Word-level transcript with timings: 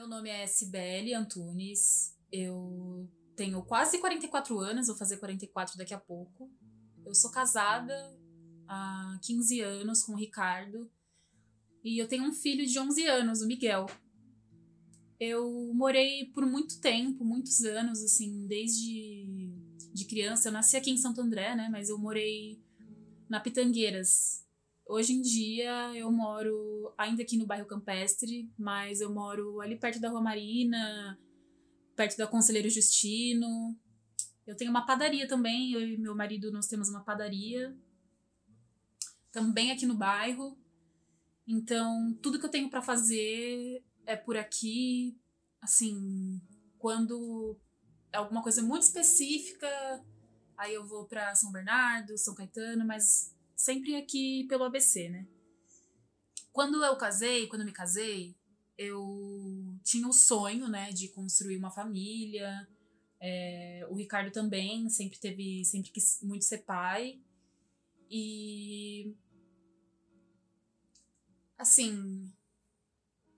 Meu 0.00 0.08
nome 0.08 0.30
é 0.30 0.46
Cibele 0.46 1.12
Antunes, 1.12 2.16
eu 2.32 3.06
tenho 3.36 3.62
quase 3.62 3.98
44 3.98 4.58
anos, 4.58 4.86
vou 4.86 4.96
fazer 4.96 5.18
44 5.18 5.76
daqui 5.76 5.92
a 5.92 6.00
pouco. 6.00 6.50
Eu 7.04 7.14
sou 7.14 7.30
casada 7.30 7.94
há 8.66 9.20
15 9.22 9.60
anos 9.60 10.02
com 10.02 10.12
o 10.14 10.16
Ricardo 10.16 10.90
e 11.84 11.98
eu 11.98 12.08
tenho 12.08 12.24
um 12.24 12.32
filho 12.32 12.64
de 12.64 12.78
11 12.78 13.06
anos, 13.08 13.42
o 13.42 13.46
Miguel. 13.46 13.84
Eu 15.20 15.70
morei 15.74 16.30
por 16.32 16.46
muito 16.46 16.80
tempo, 16.80 17.22
muitos 17.22 17.62
anos, 17.62 18.02
assim, 18.02 18.46
desde 18.46 19.52
de 19.92 20.06
criança. 20.06 20.48
Eu 20.48 20.52
nasci 20.52 20.78
aqui 20.78 20.90
em 20.90 20.96
Santo 20.96 21.20
André, 21.20 21.54
né? 21.54 21.68
Mas 21.70 21.90
eu 21.90 21.98
morei 21.98 22.58
na 23.28 23.38
Pitangueiras. 23.38 24.48
Hoje 24.92 25.12
em 25.12 25.22
dia 25.22 25.96
eu 25.96 26.10
moro 26.10 26.92
ainda 26.98 27.22
aqui 27.22 27.36
no 27.36 27.46
bairro 27.46 27.64
Campestre, 27.64 28.52
mas 28.58 29.00
eu 29.00 29.14
moro 29.14 29.60
ali 29.60 29.78
perto 29.78 30.00
da 30.00 30.08
Rua 30.08 30.20
Marina, 30.20 31.16
perto 31.94 32.16
da 32.16 32.26
Conselheiro 32.26 32.68
Justino. 32.68 33.78
Eu 34.44 34.56
tenho 34.56 34.68
uma 34.68 34.84
padaria 34.84 35.28
também, 35.28 35.74
eu 35.74 35.80
e 35.80 35.96
meu 35.96 36.12
marido 36.16 36.50
nós 36.50 36.66
temos 36.66 36.88
uma 36.88 37.04
padaria 37.04 37.72
também 39.30 39.70
aqui 39.70 39.86
no 39.86 39.94
bairro. 39.94 40.58
Então, 41.46 42.12
tudo 42.20 42.40
que 42.40 42.46
eu 42.46 42.50
tenho 42.50 42.68
para 42.68 42.82
fazer 42.82 43.84
é 44.04 44.16
por 44.16 44.36
aqui. 44.36 45.16
Assim, 45.60 46.42
quando 46.78 47.56
é 48.12 48.16
alguma 48.16 48.42
coisa 48.42 48.60
muito 48.60 48.82
específica, 48.82 49.68
aí 50.56 50.74
eu 50.74 50.84
vou 50.84 51.06
para 51.06 51.32
São 51.36 51.52
Bernardo, 51.52 52.18
São 52.18 52.34
Caetano, 52.34 52.84
mas 52.84 53.32
sempre 53.60 53.96
aqui 53.96 54.44
pelo 54.48 54.64
ABC, 54.64 55.08
né? 55.08 55.26
Quando 56.52 56.82
eu 56.84 56.96
casei, 56.96 57.46
quando 57.46 57.60
eu 57.60 57.66
me 57.66 57.72
casei, 57.72 58.34
eu 58.76 59.78
tinha 59.84 60.08
o 60.08 60.12
sonho, 60.12 60.66
né, 60.68 60.90
de 60.90 61.08
construir 61.08 61.58
uma 61.58 61.70
família. 61.70 62.66
É, 63.20 63.86
o 63.90 63.94
Ricardo 63.94 64.32
também 64.32 64.88
sempre 64.88 65.18
teve, 65.18 65.64
sempre 65.64 65.90
quis 65.90 66.20
muito 66.22 66.44
ser 66.44 66.58
pai. 66.58 67.20
E 68.10 69.14
assim, 71.58 72.32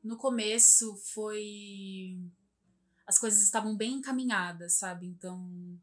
no 0.02 0.16
começo 0.16 0.96
foi 0.96 2.16
as 3.06 3.18
coisas 3.18 3.42
estavam 3.42 3.76
bem 3.76 3.94
encaminhadas, 3.94 4.74
sabe? 4.74 5.06
Então 5.06 5.78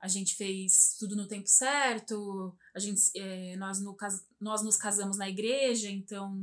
a 0.00 0.08
gente 0.08 0.36
fez 0.36 0.96
tudo 0.98 1.16
no 1.16 1.26
tempo 1.26 1.48
certo, 1.48 2.56
a 2.74 2.78
gente, 2.78 3.00
é, 3.16 3.56
nós, 3.56 3.82
no, 3.82 3.96
nós 4.40 4.62
nos 4.62 4.76
casamos 4.76 5.18
na 5.18 5.28
igreja, 5.28 5.90
então 5.90 6.36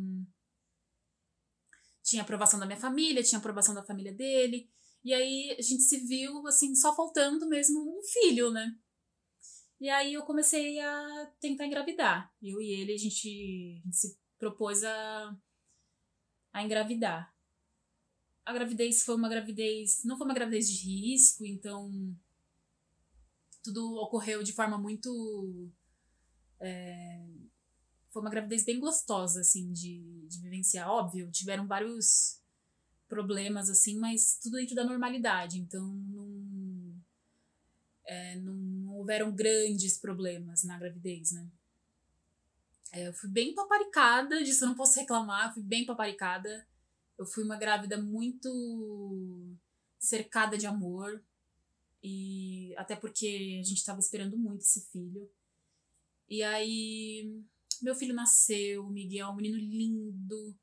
tinha 2.04 2.22
aprovação 2.22 2.60
da 2.60 2.66
minha 2.66 2.80
família, 2.80 3.24
tinha 3.24 3.40
aprovação 3.40 3.74
da 3.74 3.84
família 3.84 4.14
dele, 4.14 4.70
e 5.04 5.14
aí 5.14 5.56
a 5.58 5.62
gente 5.62 5.84
se 5.84 6.00
viu, 6.06 6.46
assim, 6.48 6.76
só 6.76 6.96
faltando 6.96 7.48
mesmo 7.48 7.80
um 7.80 8.02
filho, 8.04 8.52
né? 8.52 8.78
E 9.80 9.90
aí 9.90 10.14
eu 10.14 10.24
comecei 10.24 10.80
a 10.80 11.32
tentar 11.40 11.66
engravidar. 11.66 12.34
Eu 12.42 12.62
e 12.62 12.72
ele, 12.72 12.94
a 12.94 12.98
gente, 12.98 13.80
a 13.82 13.86
gente 13.86 13.96
se 13.96 14.20
propôs 14.38 14.84
a, 14.84 15.38
a 16.54 16.64
engravidar. 16.64 17.34
A 18.46 18.54
gravidez 18.54 19.04
foi 19.04 19.16
uma 19.16 19.30
gravidez, 19.30 20.04
não 20.04 20.18
foi 20.18 20.26
uma 20.26 20.34
gravidez 20.34 20.70
de 20.70 20.78
risco, 20.88 21.46
então 21.46 21.92
tudo 23.66 23.96
ocorreu 23.96 24.44
de 24.44 24.53
forma 24.53 24.78
muito. 24.78 25.70
É, 26.59 27.26
foi 28.12 28.22
uma 28.22 28.30
gravidez 28.30 28.64
bem 28.64 28.80
gostosa, 28.80 29.42
assim, 29.42 29.74
de, 29.74 30.28
de 30.28 30.40
vivenciar. 30.40 30.88
Óbvio, 30.88 31.30
tiveram 31.31 31.68
vários 31.68 32.40
problemas, 33.09 33.70
assim, 33.70 33.98
mas 33.98 34.38
tudo 34.42 34.58
dentro 34.58 34.76
da 34.76 34.84
normalidade. 34.84 35.59
Então, 35.59 35.84
não, 35.84 36.96
é, 38.06 38.36
não 38.38 38.96
houveram 38.96 39.31
grandes 39.31 39.97
problemas 39.97 40.64
na 40.64 40.78
gravidez, 40.78 41.32
né? 41.32 41.50
É, 42.92 43.08
eu 43.08 43.14
fui 43.14 43.30
bem 43.30 43.53
paparicada, 43.53 44.44
disso 44.44 44.64
eu 44.64 44.70
não 44.70 44.76
posso 44.76 45.00
reclamar, 45.00 45.53
fui 45.53 45.64
bem 45.64 45.86
paparicada. 45.86 46.66
Eu 47.18 47.26
fui 47.26 47.44
uma 47.44 47.58
grávida 47.58 47.97
muito 47.97 49.56
cercada 49.97 50.58
de 50.58 50.68
amor. 50.68 51.22
E 52.08 52.72
até 52.78 52.96
porque 52.96 53.58
a 53.60 53.64
gente 53.64 53.80
estava 53.80 54.00
esperando 54.00 54.38
muito 54.38 54.62
esse 54.62 54.80
filho. 54.92 55.28
E 56.30 56.44
aí, 56.44 57.44
meu 57.82 57.96
filho 57.96 58.14
nasceu, 58.14 58.86
o 58.86 58.92
Miguel, 58.92 59.30
um 59.30 59.36
menino 59.36 59.58
lindo, 59.58 60.56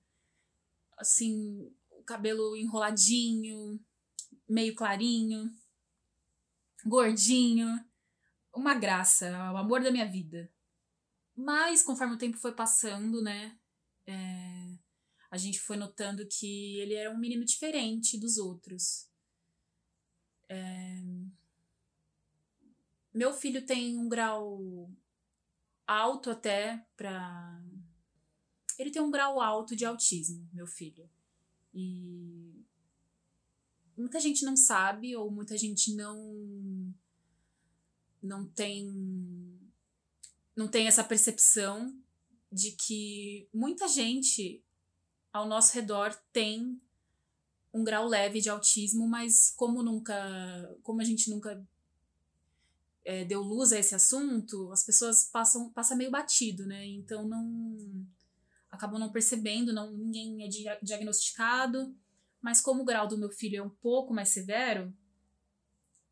assim, 0.97 1.69
o 1.91 2.05
cabelo 2.05 2.57
enroladinho, 2.57 3.85
meio 4.49 4.77
clarinho, 4.77 5.53
gordinho, 6.87 7.67
uma 8.55 8.75
graça, 8.75 9.29
o 9.53 9.57
amor 9.57 9.83
da 9.83 9.91
minha 9.91 10.09
vida. 10.09 10.49
Mas 11.35 11.83
conforme 11.83 12.15
o 12.15 12.19
tempo 12.19 12.39
foi 12.39 12.53
passando, 12.53 13.21
né, 13.21 13.59
é, 14.07 14.79
a 15.29 15.37
gente 15.37 15.59
foi 15.59 15.77
notando 15.77 16.25
que 16.29 16.79
ele 16.79 16.95
era 16.95 17.11
um 17.11 17.19
menino 17.19 17.45
diferente 17.45 18.17
dos 18.17 18.39
outros. 18.39 19.11
É, 20.53 21.03
meu 23.15 23.33
filho 23.33 23.65
tem 23.65 23.97
um 23.97 24.07
grau 24.07 24.91
alto 25.87 26.31
até 26.31 26.87
para 26.95 27.59
ele 28.79 28.91
tem 28.91 29.01
um 29.01 29.11
grau 29.11 29.41
alto 29.41 29.75
de 29.75 29.87
autismo, 29.87 30.47
meu 30.53 30.67
filho. 30.67 31.09
E 31.73 32.65
muita 33.97 34.21
gente 34.21 34.45
não 34.45 34.57
sabe 34.57 35.17
ou 35.17 35.31
muita 35.31 35.57
gente 35.57 35.95
não 35.95 36.95
não 38.23 38.47
tem 38.47 39.59
não 40.55 40.69
tem 40.69 40.87
essa 40.87 41.03
percepção 41.03 41.99
de 42.51 42.73
que 42.73 43.49
muita 43.55 43.89
gente 43.89 44.63
ao 45.33 45.49
nosso 45.49 45.75
redor 45.75 46.15
tem 46.31 46.79
um 47.73 47.83
grau 47.85 48.07
leve 48.07 48.41
de 48.41 48.51
autismo, 48.51 49.09
mas 49.09 49.53
como 49.57 49.83
nunca, 49.83 50.15
como 50.83 51.01
a 51.01 51.05
gente 51.05 51.31
nunca 51.31 51.65
é, 53.05 53.25
deu 53.25 53.41
luz 53.41 53.73
a 53.73 53.79
esse 53.79 53.95
assunto, 53.95 54.71
as 54.71 54.85
pessoas 54.85 55.25
passam 55.25 55.71
passa 55.71 55.97
meio 55.97 56.11
batido, 56.11 56.67
né? 56.67 56.87
Então 56.87 57.27
não 57.27 58.07
acabam 58.71 58.99
não 58.99 59.11
percebendo, 59.11 59.73
não 59.73 59.93
ninguém 59.93 60.45
é 60.45 60.49
diagnosticado. 60.83 61.95
Mas 62.41 62.61
como 62.61 62.83
o 62.83 62.85
grau 62.85 63.07
do 63.07 63.17
meu 63.17 63.31
filho 63.31 63.59
é 63.59 63.63
um 63.63 63.71
pouco 63.71 64.13
mais 64.13 64.31
severo, 64.31 64.93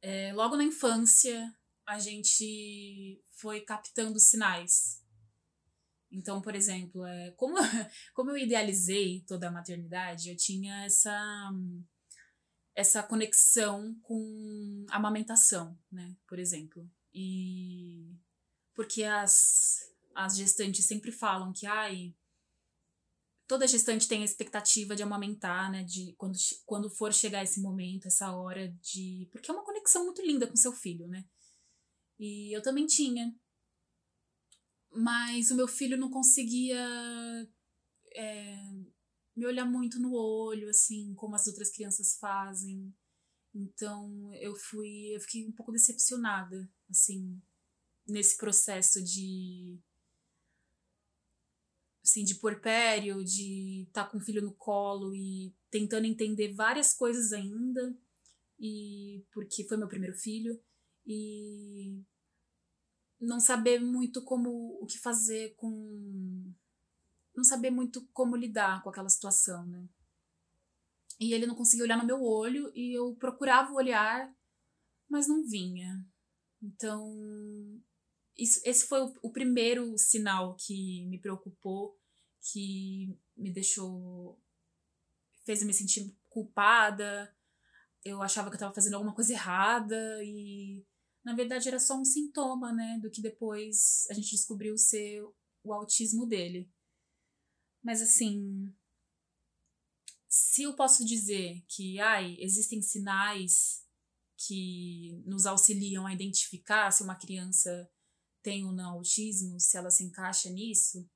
é, 0.01 0.33
logo 0.33 0.57
na 0.57 0.63
infância 0.63 1.53
a 1.85 1.99
gente 1.99 3.21
foi 3.33 3.63
captando 3.63 4.21
sinais. 4.21 5.03
Então, 6.11 6.41
por 6.41 6.55
exemplo, 6.55 7.05
é, 7.05 7.31
como, 7.33 7.55
como 8.15 8.31
eu 8.31 8.37
idealizei 8.37 9.25
toda 9.27 9.49
a 9.49 9.53
maternidade, 9.53 10.31
eu 10.31 10.37
tinha 10.37 10.85
essa, 10.85 11.53
essa 12.75 13.03
conexão 13.03 13.95
com 14.03 14.87
amamentação, 14.91 15.79
né? 15.91 16.17
Por 16.27 16.39
exemplo. 16.39 16.91
E 17.13 18.13
porque 18.75 19.05
as, 19.05 19.79
as 20.15 20.37
gestantes 20.37 20.87
sempre 20.87 21.13
falam 21.13 21.53
que 21.53 21.67
ai, 21.67 22.15
toda 23.51 23.67
gestante 23.67 24.07
tem 24.07 24.23
a 24.23 24.25
expectativa 24.25 24.95
de 24.95 25.03
amamentar, 25.03 25.71
né? 25.73 25.83
De 25.83 26.15
quando, 26.17 26.39
quando 26.65 26.89
for 26.89 27.13
chegar 27.13 27.43
esse 27.43 27.61
momento, 27.61 28.07
essa 28.07 28.33
hora 28.33 28.69
de. 28.81 29.29
Porque 29.33 29.51
é 29.51 29.55
uma 29.55 29.65
conexão 29.65 30.05
muito 30.05 30.23
linda 30.23 30.47
com 30.47 30.55
seu 30.55 30.73
filho, 30.73 31.09
né? 31.09 31.25
E 32.19 32.57
eu 32.57 32.63
também 32.63 32.87
tinha. 32.87 33.35
Mas 34.93 35.51
o 35.51 35.57
meu 35.57 35.69
filho 35.69 35.97
não 35.97 36.11
conseguia 36.11 36.79
é, 38.15 38.57
me 39.37 39.47
olhar 39.47 39.65
muito 39.65 39.99
no 40.01 40.15
olho, 40.15 40.69
assim, 40.69 41.15
como 41.15 41.35
as 41.35 41.47
outras 41.47 41.71
crianças 41.71 42.17
fazem. 42.19 42.93
Então 43.55 44.33
eu 44.35 44.55
fui, 44.55 45.15
eu 45.15 45.21
fiquei 45.21 45.47
um 45.47 45.53
pouco 45.53 45.73
decepcionada, 45.73 46.71
assim, 46.89 47.41
nesse 48.07 48.37
processo 48.37 49.03
de 49.03 49.81
assim, 52.03 52.25
de 52.25 52.37
porpério, 52.37 53.25
de 53.25 53.85
estar 53.87 54.05
tá 54.05 54.11
com 54.11 54.19
o 54.19 54.21
filho 54.21 54.43
no 54.43 54.55
colo 54.55 55.15
e 55.15 55.55
tentando 55.71 56.07
entender 56.07 56.53
várias 56.55 56.93
coisas 56.95 57.33
ainda. 57.33 57.97
E 58.59 59.25
porque 59.33 59.67
foi 59.67 59.77
meu 59.77 59.89
primeiro 59.89 60.17
filho 60.17 60.61
e 61.07 62.03
não 63.21 63.39
saber 63.39 63.81
muito 63.81 64.25
como 64.25 64.79
o 64.81 64.87
que 64.87 64.99
fazer 64.99 65.55
com 65.57 66.53
não 67.35 67.45
saber 67.45 67.71
muito 67.71 68.07
como 68.13 68.37
lidar 68.37 68.83
com 68.83 68.91
aquela 68.91 69.09
situação, 69.09 69.65
né? 69.67 69.89
E 71.19 71.33
ele 71.35 71.47
não 71.47 71.55
conseguia 71.55 71.85
olhar 71.85 71.99
no 71.99 72.07
meu 72.07 72.23
olho 72.23 72.73
e 72.75 72.97
eu 72.97 73.15
procurava 73.17 73.71
o 73.73 73.77
olhar, 73.77 74.35
mas 75.09 75.29
não 75.29 75.47
vinha. 75.47 76.05
Então, 76.63 77.15
isso, 78.37 78.61
esse 78.65 78.87
foi 78.87 79.01
o, 79.03 79.15
o 79.23 79.31
primeiro 79.31 79.97
sinal 79.99 80.57
que 80.57 81.05
me 81.07 81.19
preocupou, 81.19 81.99
que 82.41 83.15
me 83.37 83.53
deixou 83.53 84.41
fez 85.45 85.61
eu 85.61 85.67
me 85.67 85.75
sentir 85.75 86.15
culpada. 86.29 87.35
Eu 88.05 88.23
achava 88.23 88.49
que 88.49 88.55
eu 88.55 88.59
estava 88.59 88.75
fazendo 88.75 88.95
alguma 88.95 89.15
coisa 89.15 89.33
errada 89.33 90.23
e 90.25 90.83
na 91.25 91.35
verdade 91.35 91.69
era 91.69 91.79
só 91.79 91.99
um 91.99 92.05
sintoma, 92.05 92.73
né, 92.73 92.99
do 93.01 93.11
que 93.11 93.21
depois 93.21 94.07
a 94.11 94.15
gente 94.15 94.31
descobriu 94.31 94.77
ser 94.77 95.23
o 95.63 95.73
autismo 95.73 96.27
dele. 96.27 96.71
Mas 97.83 98.01
assim, 98.01 98.75
se 100.29 100.63
eu 100.63 100.75
posso 100.75 101.05
dizer 101.05 101.63
que 101.69 101.99
ai, 102.01 102.37
existem 102.39 102.81
sinais 102.81 103.85
que 104.37 105.23
nos 105.27 105.45
auxiliam 105.45 106.07
a 106.07 106.15
identificar 106.15 106.91
se 106.91 107.03
uma 107.03 107.17
criança 107.17 107.91
tem 108.43 108.65
ou 108.65 108.73
não 108.73 108.93
autismo, 108.93 109.61
se 109.61 109.77
ela 109.77 109.91
se 109.91 110.05
encaixa 110.05 110.49
nisso. 110.49 111.09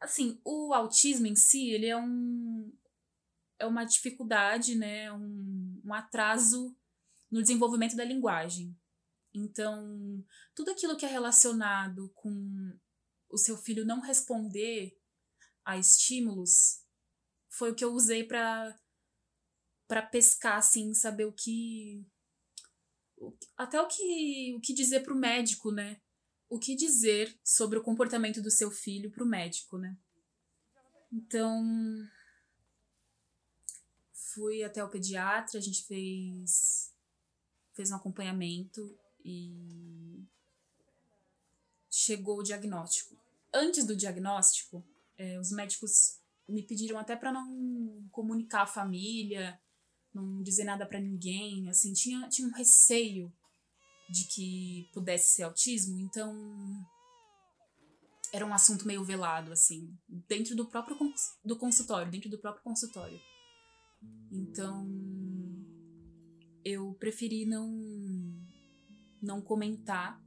Assim, 0.00 0.40
o 0.44 0.74
autismo 0.74 1.26
em 1.26 1.36
si, 1.36 1.70
ele 1.70 1.86
é 1.86 1.96
um 1.96 2.72
é 3.60 3.66
uma 3.66 3.84
dificuldade, 3.84 4.74
né, 4.74 5.12
um, 5.12 5.80
um 5.84 5.94
atraso 5.94 6.76
no 7.32 7.40
desenvolvimento 7.40 7.96
da 7.96 8.04
linguagem. 8.04 8.78
Então, 9.34 10.22
tudo 10.54 10.70
aquilo 10.70 10.96
que 10.96 11.06
é 11.06 11.08
relacionado 11.08 12.10
com 12.14 12.78
o 13.30 13.38
seu 13.38 13.56
filho 13.56 13.86
não 13.86 14.00
responder 14.00 14.94
a 15.64 15.78
estímulos 15.78 16.84
foi 17.48 17.70
o 17.70 17.74
que 17.74 17.84
eu 17.84 17.94
usei 17.94 18.22
para 18.24 18.78
para 19.88 20.02
pescar 20.02 20.56
assim, 20.58 20.94
saber 20.94 21.26
o 21.26 21.32
que 21.32 22.06
até 23.56 23.80
o 23.80 23.86
que 23.88 24.54
o 24.56 24.60
que 24.60 24.74
dizer 24.74 25.00
para 25.00 25.14
o 25.14 25.18
médico, 25.18 25.70
né? 25.70 26.00
O 26.48 26.58
que 26.58 26.74
dizer 26.74 27.38
sobre 27.42 27.78
o 27.78 27.82
comportamento 27.82 28.42
do 28.42 28.50
seu 28.50 28.70
filho 28.70 29.10
para 29.10 29.24
o 29.24 29.26
médico, 29.26 29.78
né? 29.78 29.96
Então, 31.10 31.62
fui 34.12 34.62
até 34.62 34.82
o 34.82 34.90
pediatra, 34.90 35.58
a 35.58 35.62
gente 35.62 35.84
fez 35.84 36.91
fez 37.74 37.90
um 37.90 37.96
acompanhamento 37.96 38.96
e 39.24 40.24
chegou 41.90 42.38
o 42.38 42.42
diagnóstico. 42.42 43.16
Antes 43.52 43.86
do 43.86 43.96
diagnóstico, 43.96 44.84
é, 45.16 45.38
os 45.38 45.50
médicos 45.50 46.20
me 46.48 46.62
pediram 46.62 46.98
até 46.98 47.14
para 47.14 47.32
não 47.32 48.08
comunicar 48.10 48.62
a 48.62 48.66
família, 48.66 49.60
não 50.12 50.42
dizer 50.42 50.64
nada 50.64 50.86
para 50.86 51.00
ninguém, 51.00 51.68
assim, 51.68 51.92
tinha, 51.92 52.28
tinha 52.28 52.48
um 52.48 52.52
receio 52.52 53.32
de 54.08 54.24
que 54.24 54.90
pudesse 54.92 55.34
ser 55.34 55.44
autismo, 55.44 55.98
então 55.98 56.34
era 58.32 58.44
um 58.44 58.52
assunto 58.52 58.86
meio 58.86 59.04
velado, 59.04 59.52
assim, 59.52 59.96
dentro 60.28 60.56
do 60.56 60.66
próprio 60.66 60.96
do 61.44 61.56
consultório, 61.56 62.10
dentro 62.10 62.30
do 62.30 62.38
próprio 62.38 62.62
consultório. 62.62 63.20
Então 64.30 64.86
eu 66.64 66.94
preferi 66.94 67.46
não 67.46 67.70
não 69.20 69.40
comentar 69.40 70.20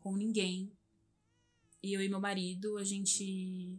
com 0.00 0.16
ninguém. 0.16 0.72
E 1.82 1.92
eu 1.92 2.02
e 2.02 2.08
meu 2.08 2.20
marido, 2.20 2.78
a 2.78 2.84
gente 2.84 3.78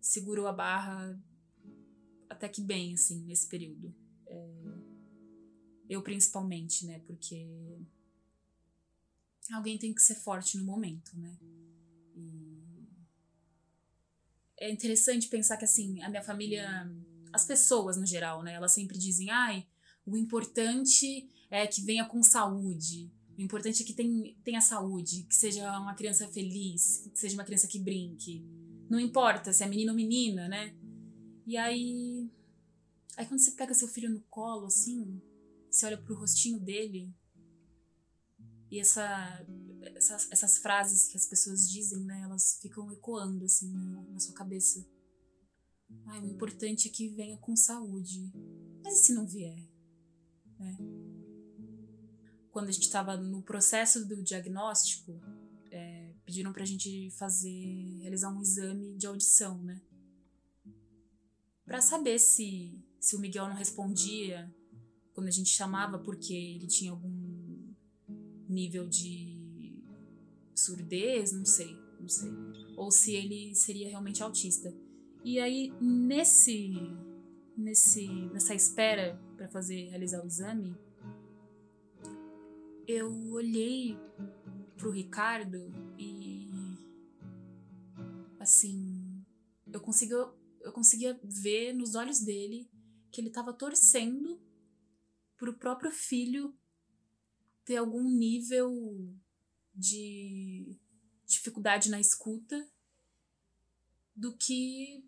segurou 0.00 0.46
a 0.46 0.52
barra 0.52 1.20
até 2.28 2.48
que 2.48 2.62
bem, 2.62 2.94
assim, 2.94 3.24
nesse 3.24 3.48
período. 3.48 3.94
É, 4.26 4.50
eu 5.88 6.02
principalmente, 6.02 6.86
né? 6.86 7.00
Porque 7.00 7.48
alguém 9.52 9.78
tem 9.78 9.92
que 9.92 10.02
ser 10.02 10.14
forte 10.14 10.56
no 10.56 10.64
momento, 10.64 11.18
né? 11.18 11.36
E 12.14 12.62
é 14.58 14.70
interessante 14.70 15.28
pensar 15.28 15.56
que, 15.56 15.64
assim, 15.64 16.00
a 16.02 16.08
minha 16.08 16.22
família, 16.22 16.90
as 17.32 17.44
pessoas 17.44 17.96
no 17.96 18.06
geral, 18.06 18.42
né? 18.42 18.54
Elas 18.54 18.72
sempre 18.72 18.98
dizem, 18.98 19.30
ai, 19.30 19.66
o 20.04 20.16
importante 20.16 21.30
é 21.50 21.66
que 21.66 21.82
venha 21.82 22.04
com 22.04 22.22
saúde. 22.22 23.12
O 23.36 23.40
importante 23.40 23.82
é 23.82 23.86
que 23.86 23.94
tenha, 24.44 24.60
saúde, 24.60 25.24
que 25.24 25.34
seja 25.34 25.78
uma 25.78 25.94
criança 25.94 26.28
feliz, 26.28 27.08
que 27.12 27.18
seja 27.18 27.34
uma 27.34 27.44
criança 27.44 27.66
que 27.66 27.78
brinque. 27.78 28.44
Não 28.90 29.00
importa 29.00 29.52
se 29.52 29.64
é 29.64 29.66
menino 29.66 29.92
ou 29.92 29.96
menina, 29.96 30.48
né? 30.48 30.74
E 31.46 31.56
aí. 31.56 32.30
Aí 33.16 33.26
quando 33.26 33.40
você 33.40 33.52
pega 33.52 33.74
seu 33.74 33.88
filho 33.88 34.10
no 34.10 34.20
colo, 34.22 34.66
assim, 34.66 35.20
você 35.70 35.86
olha 35.86 35.98
pro 35.98 36.14
rostinho 36.14 36.58
dele. 36.58 37.14
E 38.70 38.80
essa, 38.80 39.46
essas, 39.94 40.30
essas 40.30 40.58
frases 40.58 41.08
que 41.08 41.16
as 41.16 41.26
pessoas 41.26 41.68
dizem, 41.68 42.04
né? 42.04 42.22
Elas 42.22 42.58
ficam 42.60 42.90
ecoando, 42.92 43.44
assim, 43.44 43.70
na, 43.70 44.02
na 44.02 44.18
sua 44.18 44.34
cabeça. 44.34 44.86
Ai, 46.06 46.20
o 46.22 46.26
importante 46.26 46.88
é 46.88 46.90
que 46.90 47.08
venha 47.08 47.36
com 47.36 47.54
saúde. 47.54 48.30
Mas 48.82 49.00
e 49.00 49.04
se 49.04 49.14
não 49.14 49.26
vier? 49.26 49.71
Né? 50.62 50.76
Quando 52.50 52.68
a 52.68 52.72
gente 52.72 52.84
estava 52.84 53.16
no 53.16 53.42
processo 53.42 54.06
do 54.06 54.22
diagnóstico, 54.22 55.20
pediram 56.24 56.52
pra 56.52 56.64
gente 56.64 57.10
fazer, 57.10 57.98
realizar 58.00 58.30
um 58.30 58.40
exame 58.40 58.96
de 58.96 59.06
audição, 59.06 59.62
né? 59.62 59.80
Pra 61.64 61.80
saber 61.80 62.18
se, 62.18 62.78
se 62.98 63.14
o 63.16 63.20
Miguel 63.20 63.48
não 63.48 63.54
respondia 63.54 64.50
quando 65.12 65.28
a 65.28 65.30
gente 65.30 65.50
chamava 65.50 65.98
porque 65.98 66.32
ele 66.32 66.66
tinha 66.66 66.90
algum 66.90 67.74
nível 68.48 68.88
de 68.88 69.82
surdez, 70.54 71.32
não 71.32 71.44
sei, 71.44 71.76
não 72.00 72.08
sei. 72.08 72.30
Ou 72.76 72.90
se 72.90 73.12
ele 73.12 73.54
seria 73.54 73.88
realmente 73.88 74.22
autista. 74.22 74.74
E 75.24 75.38
aí, 75.38 75.72
nesse, 75.80 76.72
nesse 77.56 78.06
nessa 78.32 78.54
espera 78.54 79.20
para 79.36 79.48
fazer 79.48 79.88
realizar 79.88 80.22
o 80.22 80.26
exame, 80.26 80.76
eu 82.86 83.10
olhei 83.32 83.96
pro 84.76 84.90
Ricardo 84.90 85.72
e 85.98 86.50
assim, 88.40 89.24
eu 89.72 89.80
conseguia 89.80 90.28
eu 90.60 90.72
conseguia 90.72 91.18
ver 91.24 91.72
nos 91.72 91.94
olhos 91.94 92.20
dele 92.20 92.70
que 93.10 93.20
ele 93.20 93.28
estava 93.28 93.52
torcendo 93.52 94.40
pro 95.36 95.58
próprio 95.58 95.90
filho 95.90 96.54
ter 97.64 97.76
algum 97.76 98.02
nível 98.08 98.70
de 99.74 100.76
dificuldade 101.26 101.90
na 101.90 102.00
escuta 102.00 102.68
do 104.14 104.36
que 104.36 105.04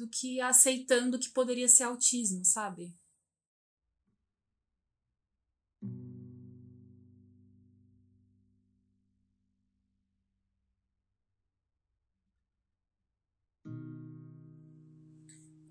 do 0.00 0.08
que 0.08 0.40
aceitando 0.40 1.18
que 1.18 1.28
poderia 1.28 1.68
ser 1.68 1.84
autismo, 1.84 2.44
sabe? 2.44 2.94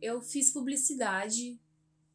eu 0.01 0.21
fiz 0.21 0.51
publicidade, 0.51 1.59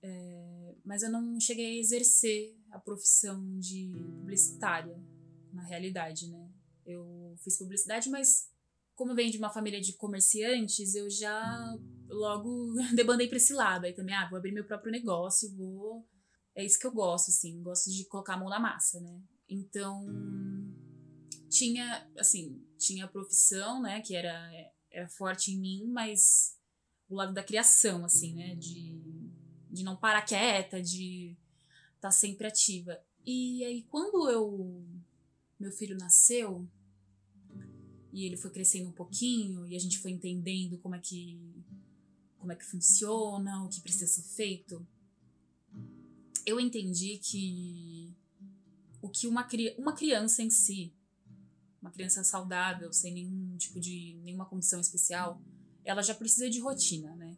é, 0.03 0.75
mas 0.85 1.03
eu 1.03 1.11
não 1.11 1.39
cheguei 1.39 1.77
a 1.77 1.81
exercer 1.81 2.57
a 2.71 2.79
profissão 2.79 3.59
de 3.59 3.93
publicitária, 4.21 4.99
na 5.53 5.63
realidade, 5.63 6.29
né? 6.29 6.51
Eu 6.85 7.37
fiz 7.43 7.57
publicidade, 7.57 8.11
mas 8.11 8.51
como 8.95 9.13
eu 9.13 9.17
venho 9.17 9.31
de 9.31 9.39
uma 9.39 9.51
família 9.51 9.81
de 9.81 9.95
comerciantes, 9.95 10.95
eu 10.95 11.11
já 11.11 11.77
logo 12.09 12.75
debandei 12.95 13.29
para 13.29 13.37
esse 13.37 13.53
lado. 13.53 13.85
Aí 13.85 13.93
também, 13.93 14.15
ah, 14.15 14.29
vou 14.29 14.39
abrir 14.39 14.53
meu 14.53 14.65
próprio 14.65 14.93
negócio, 14.93 15.55
vou. 15.57 16.07
É 16.55 16.65
isso 16.65 16.79
que 16.79 16.87
eu 16.87 16.93
gosto, 16.93 17.31
assim, 17.31 17.61
gosto 17.63 17.91
de 17.91 18.05
colocar 18.05 18.35
a 18.35 18.39
mão 18.39 18.49
na 18.49 18.61
massa, 18.61 19.01
né? 19.01 19.21
Então, 19.49 20.07
tinha, 21.51 22.09
assim, 22.17 22.65
tinha 22.79 23.05
a 23.05 23.09
profissão, 23.09 23.83
né, 23.83 24.01
que 24.01 24.15
era, 24.15 24.51
era 24.91 25.09
forte 25.09 25.51
em 25.51 25.59
mim, 25.59 25.87
mas 25.89 26.57
o 27.09 27.17
lado 27.17 27.35
da 27.35 27.43
criação, 27.43 28.05
assim, 28.05 28.35
né? 28.35 28.55
De, 28.55 29.01
de 29.71 29.83
não 29.83 29.97
parar 29.97 30.23
quieta, 30.23 30.81
de 30.81 31.37
estar 31.97 32.09
tá 32.09 32.11
sempre 32.11 32.47
ativa. 32.47 32.99
E 33.27 33.65
aí, 33.65 33.83
quando 33.85 34.31
eu. 34.31 34.85
Meu 35.59 35.71
filho 35.71 35.97
nasceu 35.97 36.69
e 38.15 38.25
ele 38.25 38.37
foi 38.37 38.51
crescendo 38.53 38.89
um 38.89 38.93
pouquinho 38.93 39.67
e 39.67 39.75
a 39.75 39.79
gente 39.79 39.99
foi 39.99 40.13
entendendo 40.13 40.79
como 40.79 40.95
é 40.95 41.01
que 41.01 41.37
como 42.39 42.53
é 42.53 42.57
que 42.57 42.65
funciona, 42.65 43.65
o 43.65 43.69
que 43.69 43.81
precisa 43.81 44.07
ser 44.07 44.23
feito. 44.23 44.87
Eu 46.47 46.61
entendi 46.61 47.19
que 47.19 48.15
o 49.03 49.09
que 49.09 49.27
uma, 49.27 49.49
uma 49.79 49.95
criança 49.95 50.43
em 50.43 50.51
si, 50.51 50.95
uma 51.81 51.91
criança 51.91 52.23
saudável, 52.23 52.93
sem 52.93 53.15
nenhum 53.15 53.57
tipo 53.57 53.81
de 53.81 54.21
nenhuma 54.23 54.45
condição 54.45 54.79
especial, 54.79 55.41
ela 55.85 56.03
já 56.03 56.15
precisa 56.15 56.49
de 56.49 56.61
rotina, 56.61 57.17
né? 57.17 57.37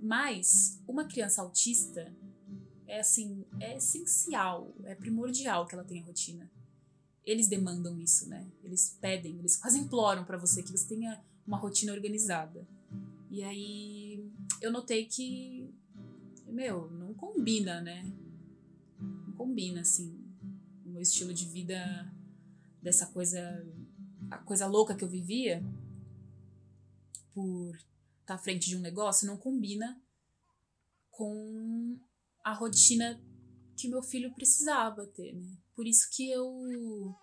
Mas 0.00 0.80
uma 0.88 1.04
criança 1.04 1.42
autista 1.42 2.12
é 2.88 3.00
assim, 3.00 3.44
é 3.60 3.76
essencial, 3.76 4.74
é 4.84 4.94
primordial 4.94 5.66
que 5.66 5.74
ela 5.74 5.84
tenha 5.84 6.02
rotina. 6.04 6.50
Eles 7.24 7.48
demandam 7.48 8.00
isso, 8.00 8.28
né? 8.28 8.50
Eles 8.62 8.96
pedem, 9.00 9.38
eles 9.38 9.56
quase 9.56 9.78
imploram 9.78 10.24
para 10.24 10.38
você 10.38 10.62
que 10.62 10.70
você 10.70 10.88
tenha 10.88 11.22
uma 11.46 11.56
rotina 11.56 11.92
organizada. 11.92 12.66
E 13.30 13.42
aí 13.42 14.30
eu 14.60 14.70
notei 14.70 15.06
que, 15.06 15.72
meu, 16.46 16.90
não 16.90 17.14
combina, 17.14 17.80
né? 17.80 18.12
Não 19.00 19.32
combina, 19.34 19.80
assim, 19.80 20.18
o 20.84 20.90
meu 20.90 21.02
estilo 21.02 21.32
de 21.32 21.46
vida 21.46 22.12
dessa 22.82 23.06
coisa, 23.06 23.66
a 24.30 24.38
coisa 24.38 24.66
louca 24.66 24.94
que 24.94 25.04
eu 25.04 25.08
vivia 25.08 25.64
por 27.32 27.76
estar 28.20 28.34
à 28.34 28.38
frente 28.38 28.68
de 28.68 28.76
um 28.76 28.80
negócio 28.80 29.26
não 29.26 29.36
combina 29.36 30.00
com 31.10 31.98
a 32.44 32.52
rotina 32.52 33.20
que 33.76 33.88
meu 33.88 34.02
filho 34.02 34.32
precisava 34.34 35.06
ter, 35.06 35.32
né? 35.32 35.56
Por 35.74 35.86
isso 35.86 36.08
que 36.10 36.30
eu 36.30 37.14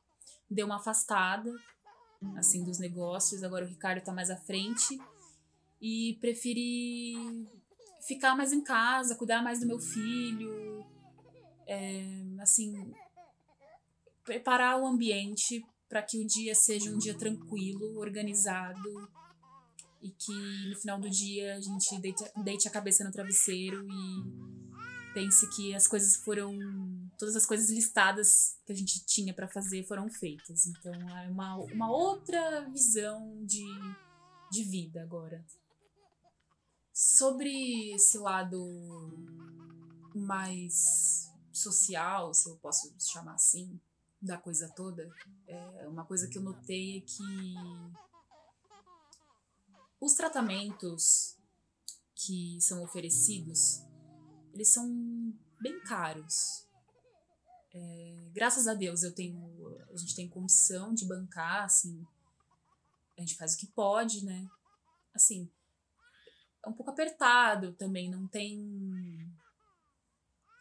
dei 0.49 0.63
uma 0.63 0.77
afastada, 0.77 1.51
assim, 2.35 2.63
dos 2.63 2.79
negócios. 2.79 3.43
Agora 3.43 3.65
o 3.65 3.67
Ricardo 3.67 4.03
tá 4.03 4.11
mais 4.11 4.29
à 4.29 4.37
frente. 4.37 4.99
E 5.81 6.17
preferi 6.19 7.47
ficar 8.05 8.35
mais 8.35 8.51
em 8.51 8.61
casa, 8.61 9.15
cuidar 9.15 9.41
mais 9.41 9.59
do 9.59 9.67
meu 9.67 9.79
filho. 9.79 10.85
É, 11.67 12.23
assim, 12.39 12.93
preparar 14.23 14.79
o 14.79 14.87
ambiente 14.87 15.63
para 15.87 16.01
que 16.01 16.19
o 16.19 16.25
dia 16.27 16.53
seja 16.53 16.91
um 16.91 16.97
dia 16.97 17.15
tranquilo, 17.15 17.97
organizado 17.97 19.09
e 20.01 20.11
que 20.11 20.69
no 20.69 20.79
final 20.79 20.99
do 20.99 21.09
dia 21.09 21.55
a 21.55 21.59
gente 21.59 21.99
deite, 21.99 22.23
deite 22.43 22.67
a 22.67 22.71
cabeça 22.71 23.03
no 23.03 23.11
travesseiro 23.11 23.85
e 23.89 24.68
pense 25.19 25.49
que 25.49 25.75
as 25.75 25.85
coisas 25.85 26.15
foram 26.15 26.57
todas 27.17 27.35
as 27.35 27.45
coisas 27.45 27.69
listadas 27.69 28.57
que 28.65 28.71
a 28.71 28.75
gente 28.75 29.05
tinha 29.05 29.33
para 29.33 29.49
fazer 29.49 29.83
foram 29.85 30.09
feitas. 30.09 30.65
Então 30.65 30.93
é 30.93 31.29
uma, 31.29 31.57
uma 31.57 31.91
outra 31.91 32.61
visão 32.69 33.43
de, 33.45 33.65
de 34.49 34.63
vida 34.63 35.03
agora. 35.03 35.45
Sobre 36.93 37.91
esse 37.93 38.17
lado 38.17 38.63
mais 40.15 41.29
social 41.51 42.33
se 42.33 42.49
eu 42.49 42.55
posso 42.57 42.93
chamar 42.99 43.33
assim 43.33 43.79
da 44.21 44.37
coisa 44.37 44.69
toda 44.75 45.09
é 45.47 45.87
uma 45.87 46.05
coisa 46.05 46.27
que 46.27 46.37
eu 46.37 46.41
notei 46.41 46.97
é 46.97 47.01
que 47.01 47.53
os 49.99 50.13
tratamentos 50.13 51.35
que 52.15 52.57
são 52.61 52.81
oferecidos, 52.83 53.81
eles 54.53 54.69
são 54.69 54.87
bem 55.59 55.79
caros. 55.81 56.67
É, 57.73 58.29
graças 58.33 58.67
a 58.67 58.73
Deus 58.73 59.03
eu 59.03 59.13
tenho, 59.13 59.37
a 59.91 59.97
gente 59.97 60.15
tem 60.15 60.27
condição 60.27 60.93
de 60.93 61.05
bancar, 61.05 61.65
assim, 61.65 62.05
a 63.17 63.21
gente 63.21 63.35
faz 63.35 63.53
o 63.53 63.57
que 63.57 63.67
pode, 63.67 64.25
né? 64.25 64.49
Assim, 65.13 65.51
é 66.65 66.69
um 66.69 66.73
pouco 66.73 66.91
apertado 66.91 67.73
também, 67.73 68.09
não 68.09 68.27
tem, 68.27 68.59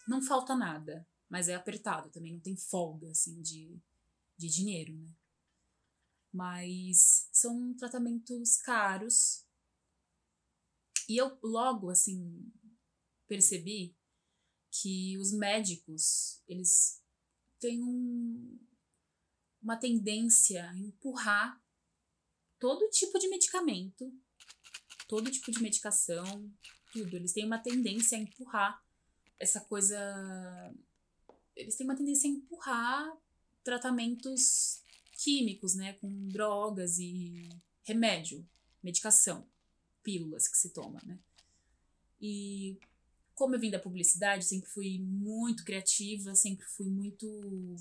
não 0.07 0.23
falta 0.23 0.55
nada, 0.55 1.07
mas 1.29 1.49
é 1.49 1.55
apertado 1.55 2.11
também, 2.11 2.35
não 2.35 2.41
tem 2.41 2.57
folga, 2.57 3.11
assim, 3.11 3.41
de, 3.41 3.81
de 4.37 4.49
dinheiro, 4.49 4.95
né? 4.95 5.09
mas 6.33 7.29
são 7.33 7.75
tratamentos 7.75 8.57
caros. 8.59 9.45
E 11.09 11.17
eu 11.17 11.39
logo 11.43 11.91
assim 11.91 12.53
percebi 13.29 13.95
que 14.71 15.17
os 15.19 15.33
médicos, 15.33 16.43
eles 16.49 17.03
têm 17.61 17.83
um, 17.83 18.59
uma 19.63 19.77
tendência 19.77 20.69
a 20.69 20.77
empurrar 20.77 21.63
todo 22.59 22.91
tipo 22.91 23.19
de 23.19 23.29
medicamento, 23.29 24.13
todo 25.07 25.31
tipo 25.31 25.51
de 25.51 25.63
medicação, 25.63 26.51
tudo. 26.93 27.17
Eles 27.17 27.33
têm 27.33 27.45
uma 27.45 27.59
tendência 27.59 28.19
a 28.19 28.21
empurrar 28.21 28.83
essa 29.39 29.61
coisa. 29.61 30.75
Eles 31.55 31.77
têm 31.77 31.87
uma 31.87 31.97
tendência 31.97 32.29
a 32.29 32.33
empurrar 32.33 33.17
tratamentos 33.63 34.83
químicos, 35.13 35.75
né, 35.75 35.95
com 35.95 36.29
drogas 36.29 36.99
e 36.99 37.49
remédio, 37.83 38.49
medicação, 38.83 39.49
pílulas 40.03 40.47
que 40.47 40.57
se 40.57 40.71
toma, 40.71 41.01
né? 41.05 41.19
E 42.21 42.79
como 43.39 43.55
eu 43.55 43.61
vim 43.61 43.71
da 43.71 43.79
publicidade, 43.79 44.45
sempre 44.45 44.69
fui 44.69 44.99
muito 44.99 45.65
criativa, 45.65 46.35
sempre 46.35 46.67
fui 46.67 46.91
muito 46.91 47.77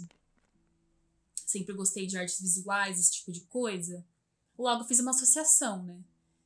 sempre 1.46 1.74
gostei 1.74 2.06
de 2.06 2.18
artes 2.18 2.40
visuais, 2.40 3.00
esse 3.00 3.12
tipo 3.14 3.32
de 3.32 3.42
coisa. 3.42 4.06
Logo 4.58 4.84
fiz 4.84 5.00
uma 5.00 5.12
associação, 5.12 5.84
né, 5.84 6.00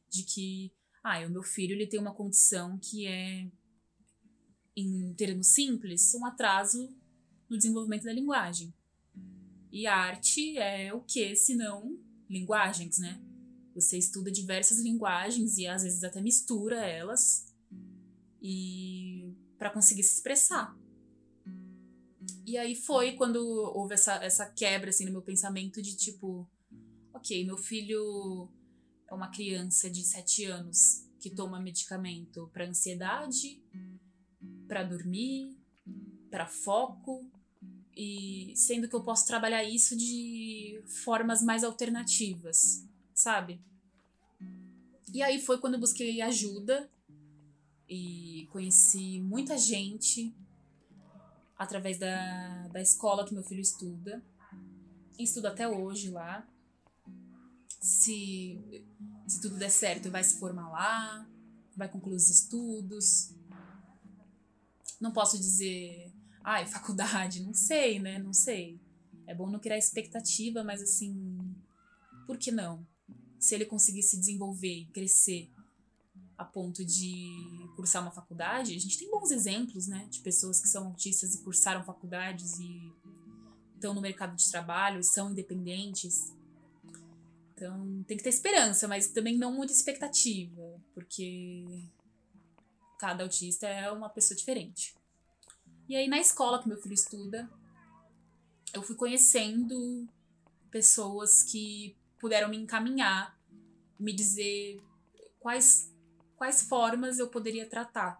de 0.09 0.23
que 0.23 0.71
ah, 1.03 1.19
o 1.25 1.29
meu 1.29 1.43
filho 1.43 1.73
ele 1.73 1.87
tem 1.87 1.99
uma 1.99 2.13
condição 2.13 2.77
que 2.77 3.05
é 3.05 3.51
em 4.75 5.13
termos 5.15 5.47
simples, 5.47 6.13
um 6.13 6.25
atraso 6.25 6.95
no 7.49 7.57
desenvolvimento 7.57 8.03
da 8.03 8.13
linguagem. 8.13 8.73
E 9.71 9.87
arte 9.87 10.57
é 10.57 10.93
o 10.93 11.01
que, 11.01 11.35
se 11.35 11.53
não 11.55 11.99
linguagens, 12.29 12.97
né? 12.97 13.21
Você 13.75 13.97
estuda 13.97 14.31
diversas 14.31 14.79
linguagens 14.79 15.57
e 15.57 15.67
às 15.67 15.83
vezes 15.83 16.03
até 16.03 16.21
mistura 16.21 16.85
elas 16.85 17.50
e 18.41 19.33
para 19.57 19.69
conseguir 19.69 20.03
se 20.03 20.15
expressar. 20.15 20.75
E 22.45 22.57
aí 22.57 22.75
foi 22.75 23.13
quando 23.13 23.37
houve 23.75 23.93
essa, 23.93 24.15
essa 24.15 24.45
quebra 24.45 24.89
assim 24.89 25.05
no 25.05 25.11
meu 25.11 25.21
pensamento 25.21 25.81
de 25.81 25.95
tipo, 25.95 26.49
ok, 27.13 27.45
meu 27.45 27.57
filho 27.57 28.49
é 29.07 29.13
uma 29.13 29.29
criança 29.29 29.89
de 29.89 30.03
7 30.03 30.45
anos 30.45 31.07
que 31.19 31.29
toma 31.29 31.59
medicamento 31.59 32.49
para 32.51 32.67
ansiedade, 32.67 33.61
para 34.67 34.83
dormir, 34.83 35.55
para 36.29 36.47
foco, 36.47 37.29
e 37.95 38.53
sendo 38.55 38.87
que 38.87 38.95
eu 38.95 39.03
posso 39.03 39.27
trabalhar 39.27 39.63
isso 39.63 39.95
de 39.95 40.81
formas 41.03 41.43
mais 41.43 41.63
alternativas, 41.63 42.87
sabe? 43.13 43.61
E 45.13 45.21
aí 45.21 45.39
foi 45.39 45.59
quando 45.59 45.75
eu 45.75 45.79
busquei 45.79 46.21
ajuda 46.21 46.89
e 47.93 48.47
conheci 48.51 49.19
muita 49.19 49.57
gente 49.57 50.33
através 51.57 51.99
da, 51.99 52.69
da 52.69 52.81
escola 52.81 53.25
que 53.25 53.33
meu 53.33 53.43
filho 53.43 53.59
estuda. 53.59 54.23
Estuda 55.19 55.49
até 55.49 55.67
hoje 55.67 56.09
lá. 56.09 56.47
Se, 57.81 58.57
se 59.27 59.41
tudo 59.41 59.57
der 59.57 59.69
certo, 59.69 60.09
vai 60.09 60.23
se 60.23 60.39
formar 60.39 60.69
lá, 60.69 61.27
vai 61.75 61.89
concluir 61.89 62.15
os 62.15 62.29
estudos. 62.29 63.33
Não 64.99 65.11
posso 65.11 65.37
dizer 65.37 66.13
Ai, 66.43 66.65
faculdade, 66.65 67.43
não 67.43 67.53
sei, 67.53 67.99
né? 67.99 68.17
Não 68.17 68.33
sei. 68.33 68.79
É 69.27 69.35
bom 69.35 69.49
não 69.49 69.59
criar 69.59 69.77
expectativa, 69.77 70.63
mas 70.63 70.81
assim, 70.81 71.37
por 72.25 72.37
que 72.37 72.51
não? 72.51 72.87
Se 73.37 73.53
ele 73.53 73.65
conseguir 73.65 74.01
se 74.01 74.17
desenvolver 74.17 74.87
crescer 74.93 75.51
a 76.41 76.45
ponto 76.45 76.83
de 76.83 77.69
cursar 77.75 78.01
uma 78.01 78.11
faculdade, 78.11 78.75
a 78.75 78.79
gente 78.79 78.97
tem 78.97 79.09
bons 79.11 79.29
exemplos, 79.29 79.87
né? 79.87 80.07
De 80.09 80.19
pessoas 80.21 80.59
que 80.59 80.67
são 80.67 80.87
autistas 80.87 81.35
e 81.35 81.43
cursaram 81.43 81.83
faculdades 81.83 82.57
e 82.59 82.91
estão 83.75 83.93
no 83.93 84.01
mercado 84.01 84.35
de 84.35 84.49
trabalho, 84.49 85.03
são 85.03 85.31
independentes. 85.31 86.33
Então, 87.53 88.03
tem 88.07 88.17
que 88.17 88.23
ter 88.23 88.29
esperança, 88.29 88.87
mas 88.87 89.09
também 89.09 89.37
não 89.37 89.53
muita 89.53 89.71
expectativa, 89.71 90.81
porque 90.95 91.87
cada 92.97 93.23
autista 93.23 93.67
é 93.67 93.91
uma 93.91 94.09
pessoa 94.09 94.35
diferente. 94.35 94.95
E 95.87 95.95
aí, 95.95 96.07
na 96.07 96.19
escola 96.19 96.61
que 96.61 96.67
meu 96.67 96.81
filho 96.81 96.93
estuda, 96.93 97.47
eu 98.73 98.81
fui 98.81 98.95
conhecendo 98.95 100.07
pessoas 100.71 101.43
que 101.43 101.95
puderam 102.19 102.49
me 102.49 102.57
encaminhar, 102.57 103.37
me 103.99 104.11
dizer 104.11 104.81
quais, 105.39 105.91
quais 106.41 106.63
formas 106.63 107.19
eu 107.19 107.27
poderia 107.27 107.69
tratar. 107.69 108.19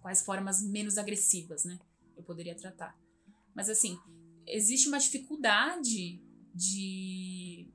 Quais 0.00 0.22
formas 0.22 0.62
menos 0.62 0.96
agressivas, 0.96 1.64
né? 1.64 1.76
Eu 2.16 2.22
poderia 2.22 2.54
tratar. 2.54 2.96
Mas, 3.52 3.68
assim, 3.68 3.98
existe 4.46 4.86
uma 4.86 4.98
dificuldade 4.98 6.22
de, 6.54 7.66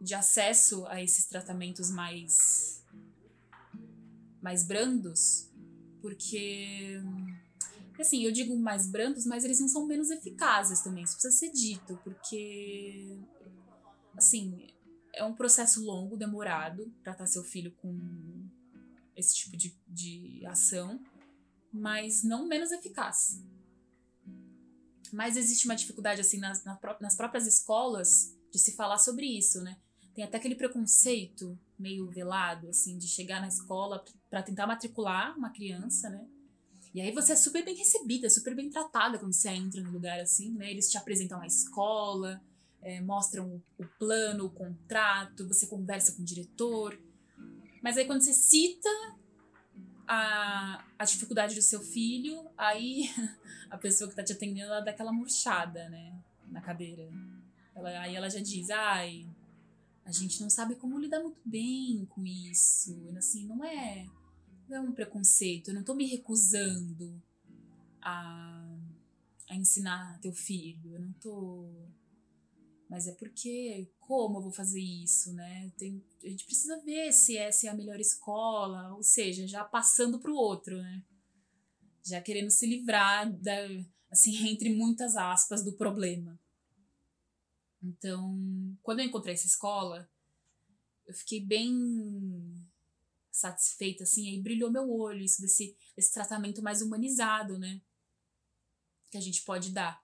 de 0.00 0.14
acesso 0.14 0.86
a 0.86 1.02
esses 1.02 1.26
tratamentos 1.26 1.90
mais, 1.90 2.84
mais 4.40 4.64
brandos, 4.64 5.50
porque 6.00 7.02
Assim, 7.98 8.22
eu 8.24 8.30
digo 8.30 8.54
mais 8.56 8.86
brandos, 8.86 9.24
mas 9.24 9.42
eles 9.42 9.58
não 9.58 9.68
são 9.68 9.86
menos 9.86 10.10
eficazes 10.10 10.82
também. 10.82 11.02
Isso 11.02 11.14
precisa 11.14 11.36
ser 11.36 11.50
dito, 11.50 11.98
porque. 12.04 13.18
Assim, 14.14 14.75
é 15.16 15.24
um 15.24 15.34
processo 15.34 15.84
longo, 15.84 16.16
demorado, 16.16 16.92
tratar 17.02 17.26
seu 17.26 17.42
filho 17.42 17.72
com 17.72 18.48
esse 19.16 19.34
tipo 19.34 19.56
de, 19.56 19.76
de 19.88 20.46
ação, 20.46 21.02
mas 21.72 22.22
não 22.22 22.46
menos 22.46 22.70
eficaz. 22.70 23.42
Mas 25.12 25.36
existe 25.36 25.64
uma 25.66 25.74
dificuldade, 25.74 26.20
assim, 26.20 26.38
nas, 26.38 26.62
nas 27.00 27.16
próprias 27.16 27.46
escolas 27.46 28.36
de 28.52 28.58
se 28.58 28.76
falar 28.76 28.98
sobre 28.98 29.26
isso, 29.26 29.60
né? 29.62 29.76
tem 30.16 30.24
até 30.24 30.38
aquele 30.38 30.54
preconceito 30.54 31.58
meio 31.78 32.08
velado, 32.08 32.70
assim, 32.70 32.96
de 32.96 33.06
chegar 33.06 33.38
na 33.38 33.48
escola 33.48 34.02
para 34.30 34.42
tentar 34.42 34.66
matricular 34.66 35.36
uma 35.36 35.50
criança, 35.50 36.08
né? 36.08 36.26
E 36.94 37.02
aí 37.02 37.12
você 37.12 37.34
é 37.34 37.36
super 37.36 37.62
bem 37.62 37.76
recebida, 37.76 38.30
super 38.30 38.54
bem 38.54 38.70
tratada 38.70 39.18
quando 39.18 39.34
você 39.34 39.50
entra 39.50 39.82
no 39.82 39.90
lugar 39.90 40.18
assim, 40.18 40.52
né? 40.54 40.70
Eles 40.70 40.90
te 40.90 40.96
apresentam 40.96 41.38
a 41.38 41.46
escola, 41.46 42.42
é, 42.86 43.00
mostram 43.00 43.60
o, 43.76 43.84
plano, 43.98 44.44
o 44.44 44.50
contrato, 44.50 45.48
você 45.48 45.66
conversa 45.66 46.12
com 46.12 46.22
o 46.22 46.24
diretor. 46.24 46.96
Mas 47.82 47.98
aí 47.98 48.06
quando 48.06 48.20
você 48.20 48.32
cita 48.32 48.88
a, 50.06 50.84
a 50.96 51.04
dificuldade 51.04 51.56
do 51.56 51.62
seu 51.62 51.80
filho, 51.80 52.48
aí 52.56 53.10
a 53.68 53.76
pessoa 53.76 54.08
que 54.08 54.14
tá 54.14 54.22
te 54.22 54.32
atendendo, 54.32 54.70
ela 54.70 54.80
dá 54.82 54.92
aquela 54.92 55.12
murchada, 55.12 55.88
né? 55.88 56.16
Na 56.48 56.60
cadeira. 56.60 57.10
Ela, 57.74 57.88
aí 58.02 58.14
ela 58.14 58.30
já 58.30 58.38
diz, 58.38 58.70
ai, 58.70 59.28
a 60.04 60.12
gente 60.12 60.40
não 60.40 60.48
sabe 60.48 60.76
como 60.76 60.96
lidar 60.96 61.20
muito 61.20 61.40
bem 61.44 62.06
com 62.08 62.24
isso. 62.24 63.12
Assim, 63.16 63.46
não 63.46 63.64
é, 63.64 64.06
não 64.68 64.76
é 64.76 64.80
um 64.80 64.92
preconceito. 64.92 65.68
Eu 65.70 65.74
não 65.74 65.82
tô 65.82 65.92
me 65.92 66.06
recusando 66.06 67.20
a, 68.00 68.78
a 69.50 69.56
ensinar 69.56 70.20
teu 70.20 70.32
filho. 70.32 70.94
Eu 70.94 71.00
não 71.00 71.12
tô. 71.14 71.68
Mas 72.88 73.08
é 73.08 73.12
porque, 73.12 73.90
como 73.98 74.38
eu 74.38 74.42
vou 74.42 74.52
fazer 74.52 74.80
isso, 74.80 75.32
né? 75.32 75.72
Tem, 75.76 76.04
a 76.24 76.28
gente 76.28 76.44
precisa 76.44 76.80
ver 76.84 77.12
se 77.12 77.36
essa 77.36 77.66
é 77.66 77.70
a 77.70 77.74
melhor 77.74 77.98
escola, 77.98 78.94
ou 78.94 79.02
seja, 79.02 79.46
já 79.46 79.64
passando 79.64 80.20
para 80.20 80.30
o 80.30 80.36
outro, 80.36 80.76
né? 80.80 81.02
Já 82.04 82.20
querendo 82.20 82.50
se 82.50 82.64
livrar, 82.64 83.32
da, 83.40 83.56
assim, 84.10 84.36
entre 84.48 84.72
muitas 84.72 85.16
aspas, 85.16 85.64
do 85.64 85.72
problema. 85.72 86.38
Então, 87.82 88.78
quando 88.82 89.00
eu 89.00 89.06
encontrei 89.06 89.34
essa 89.34 89.46
escola, 89.46 90.08
eu 91.06 91.14
fiquei 91.14 91.44
bem 91.44 92.64
satisfeita, 93.32 94.04
assim, 94.04 94.28
aí 94.30 94.40
brilhou 94.40 94.70
meu 94.70 94.90
olho, 94.90 95.22
isso 95.22 95.42
desse, 95.42 95.76
desse 95.94 96.12
tratamento 96.12 96.62
mais 96.62 96.82
humanizado, 96.82 97.58
né? 97.58 97.80
Que 99.10 99.18
a 99.18 99.20
gente 99.20 99.42
pode 99.42 99.72
dar. 99.72 100.02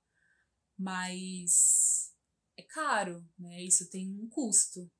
Mas 0.76 2.11
é 2.56 2.62
caro, 2.62 3.26
né? 3.38 3.62
Isso 3.62 3.90
tem 3.90 4.10
um 4.10 4.28
custo. 4.28 4.90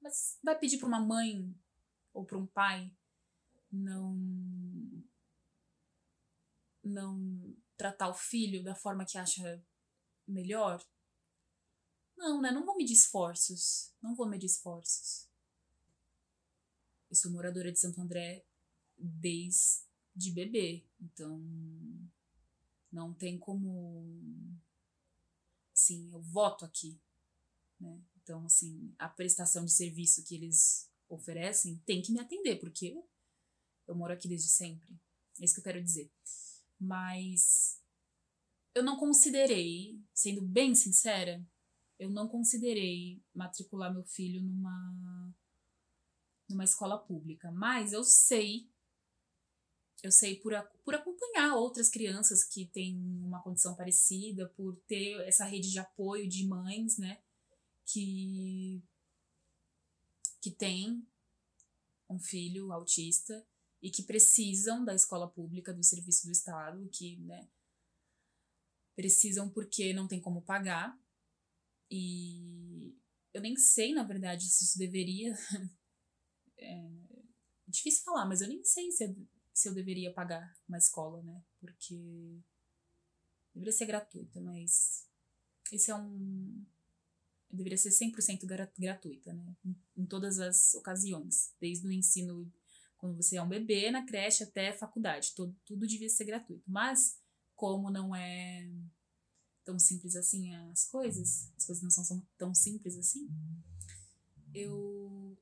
Mas 0.00 0.38
vai 0.42 0.58
pedir 0.58 0.78
para 0.78 0.88
uma 0.88 1.00
mãe 1.00 1.54
ou 2.12 2.24
para 2.24 2.38
um 2.38 2.46
pai 2.46 2.90
não 3.70 4.16
não 6.82 7.56
tratar 7.76 8.08
o 8.08 8.14
filho 8.14 8.62
da 8.62 8.74
forma 8.74 9.04
que 9.04 9.18
acha 9.18 9.62
melhor? 10.26 10.82
Não, 12.16 12.40
né? 12.40 12.50
Não 12.50 12.64
vou 12.64 12.76
medir 12.76 12.94
esforços. 12.94 13.92
Não 14.00 14.14
vou 14.14 14.28
medir 14.28 14.46
esforços. 14.46 15.28
Eu 17.10 17.16
sou 17.16 17.30
moradora 17.30 17.70
de 17.70 17.78
Santo 17.78 18.00
André 18.00 18.44
desde 18.96 20.32
bebê. 20.32 20.86
Então, 21.00 21.38
não 22.90 23.12
tem 23.12 23.38
como. 23.38 24.16
Sim, 25.86 26.10
eu 26.12 26.20
voto 26.20 26.64
aqui. 26.64 27.00
Né? 27.78 28.02
Então, 28.20 28.44
assim, 28.44 28.92
a 28.98 29.08
prestação 29.08 29.64
de 29.64 29.70
serviço 29.70 30.24
que 30.24 30.34
eles 30.34 30.90
oferecem 31.08 31.80
tem 31.86 32.02
que 32.02 32.10
me 32.10 32.18
atender, 32.18 32.58
porque 32.58 33.00
eu 33.86 33.94
moro 33.94 34.12
aqui 34.12 34.26
desde 34.26 34.48
sempre. 34.48 34.88
É 35.40 35.44
isso 35.44 35.54
que 35.54 35.60
eu 35.60 35.64
quero 35.64 35.80
dizer. 35.80 36.10
Mas 36.80 37.80
eu 38.74 38.82
não 38.82 38.96
considerei, 38.96 40.02
sendo 40.12 40.42
bem 40.42 40.74
sincera, 40.74 41.40
eu 42.00 42.10
não 42.10 42.26
considerei 42.26 43.22
matricular 43.32 43.92
meu 43.92 44.04
filho 44.04 44.42
numa 44.42 45.34
numa 46.48 46.64
escola 46.64 46.98
pública, 46.98 47.50
mas 47.50 47.92
eu 47.92 48.04
sei 48.04 48.68
eu 50.02 50.12
sei 50.12 50.36
por, 50.36 50.52
por 50.84 50.94
acompanhar 50.94 51.54
outras 51.56 51.88
crianças 51.88 52.44
que 52.44 52.66
têm 52.66 52.96
uma 53.24 53.42
condição 53.42 53.74
parecida, 53.74 54.48
por 54.56 54.76
ter 54.86 55.20
essa 55.26 55.44
rede 55.44 55.70
de 55.70 55.78
apoio 55.78 56.28
de 56.28 56.46
mães, 56.46 56.98
né, 56.98 57.20
que 57.84 58.82
que 60.40 60.50
tem 60.52 61.04
um 62.08 62.20
filho 62.20 62.72
autista 62.72 63.44
e 63.82 63.90
que 63.90 64.02
precisam 64.02 64.84
da 64.84 64.94
escola 64.94 65.28
pública, 65.28 65.74
do 65.74 65.82
serviço 65.82 66.26
do 66.26 66.32
Estado, 66.32 66.88
que, 66.92 67.16
né, 67.18 67.48
precisam 68.94 69.48
porque 69.50 69.92
não 69.92 70.08
tem 70.08 70.20
como 70.20 70.42
pagar. 70.42 70.98
E 71.90 72.96
eu 73.34 73.40
nem 73.40 73.56
sei, 73.56 73.92
na 73.92 74.02
verdade, 74.02 74.48
se 74.48 74.64
isso 74.64 74.78
deveria. 74.78 75.34
é 76.58 76.88
difícil 77.68 78.04
falar, 78.04 78.24
mas 78.26 78.40
eu 78.40 78.48
nem 78.48 78.64
sei 78.64 78.90
se, 78.90 79.14
se 79.56 79.70
eu 79.70 79.74
deveria 79.74 80.12
pagar 80.12 80.54
uma 80.68 80.76
escola, 80.76 81.22
né? 81.22 81.42
Porque 81.58 82.38
deveria 83.54 83.72
ser 83.72 83.86
gratuita, 83.86 84.38
mas 84.38 85.08
esse 85.72 85.90
é 85.90 85.94
um. 85.94 86.62
Deveria 87.50 87.78
ser 87.78 87.88
100% 87.88 88.44
gratuita, 88.78 89.32
né? 89.32 89.56
Em, 89.96 90.04
todas 90.04 90.38
as 90.38 90.74
ocasiões, 90.74 91.54
desde 91.58 91.86
o 91.86 91.90
ensino 91.90 92.52
quando 92.98 93.16
você 93.16 93.36
é 93.36 93.42
um 93.42 93.48
bebê, 93.48 93.90
na 93.90 94.04
creche 94.04 94.44
até 94.44 94.74
faculdade, 94.74 95.32
tudo, 95.34 95.56
tudo 95.64 95.86
devia 95.86 96.08
ser 96.10 96.26
gratuito. 96.26 96.64
Mas, 96.66 97.18
como 97.54 97.90
não 97.90 98.14
é 98.14 98.70
tão 99.64 99.78
simples 99.78 100.16
assim 100.16 100.54
as 100.54 100.84
coisas, 100.84 101.50
as 101.56 101.64
coisas 101.64 101.82
não 101.82 101.90
são 101.90 102.22
tão 102.36 102.54
simples 102.54 102.96
assim, 102.96 103.26
eu 104.52 105.36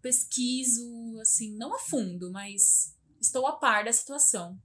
pesquiso, 0.00 1.18
assim, 1.20 1.56
não 1.56 1.74
a 1.74 1.78
fundo, 1.78 2.30
mas 2.30 2.96
estou 3.20 3.46
a 3.46 3.56
par 3.56 3.84
da 3.84 3.92
situação. 3.92 4.60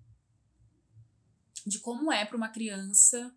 De 1.65 1.79
como 1.79 2.11
é 2.11 2.25
para 2.25 2.37
uma 2.37 2.49
criança 2.49 3.35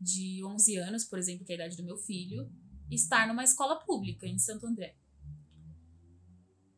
de 0.00 0.44
11 0.44 0.76
anos, 0.76 1.04
por 1.04 1.18
exemplo, 1.18 1.44
que 1.44 1.52
é 1.52 1.54
a 1.54 1.58
idade 1.58 1.76
do 1.76 1.84
meu 1.84 1.96
filho, 1.96 2.50
estar 2.90 3.26
numa 3.28 3.44
escola 3.44 3.76
pública 3.84 4.26
em 4.26 4.38
Santo 4.38 4.66
André 4.66 4.96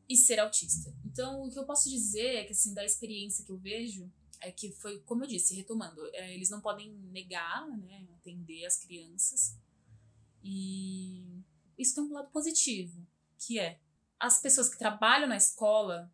e 0.08 0.16
ser 0.16 0.38
autista. 0.38 0.94
Então, 1.04 1.44
o 1.44 1.50
que 1.50 1.58
eu 1.58 1.66
posso 1.66 1.88
dizer 1.88 2.36
é 2.36 2.44
que, 2.44 2.52
assim, 2.52 2.72
da 2.72 2.84
experiência 2.84 3.44
que 3.44 3.50
eu 3.50 3.58
vejo, 3.58 4.10
é 4.40 4.52
que 4.52 4.70
foi, 4.72 5.00
como 5.00 5.24
eu 5.24 5.28
disse, 5.28 5.54
retomando, 5.54 6.00
é, 6.12 6.34
eles 6.34 6.50
não 6.50 6.60
podem 6.60 6.92
negar, 7.10 7.66
né, 7.68 8.06
atender 8.14 8.64
as 8.64 8.76
crianças. 8.76 9.58
E 10.42 11.42
isso 11.76 11.94
tem 11.94 12.04
um 12.04 12.12
lado 12.12 12.30
positivo, 12.30 13.04
que 13.38 13.58
é 13.58 13.80
as 14.18 14.40
pessoas 14.40 14.68
que 14.68 14.78
trabalham 14.78 15.28
na 15.28 15.36
escola, 15.36 16.12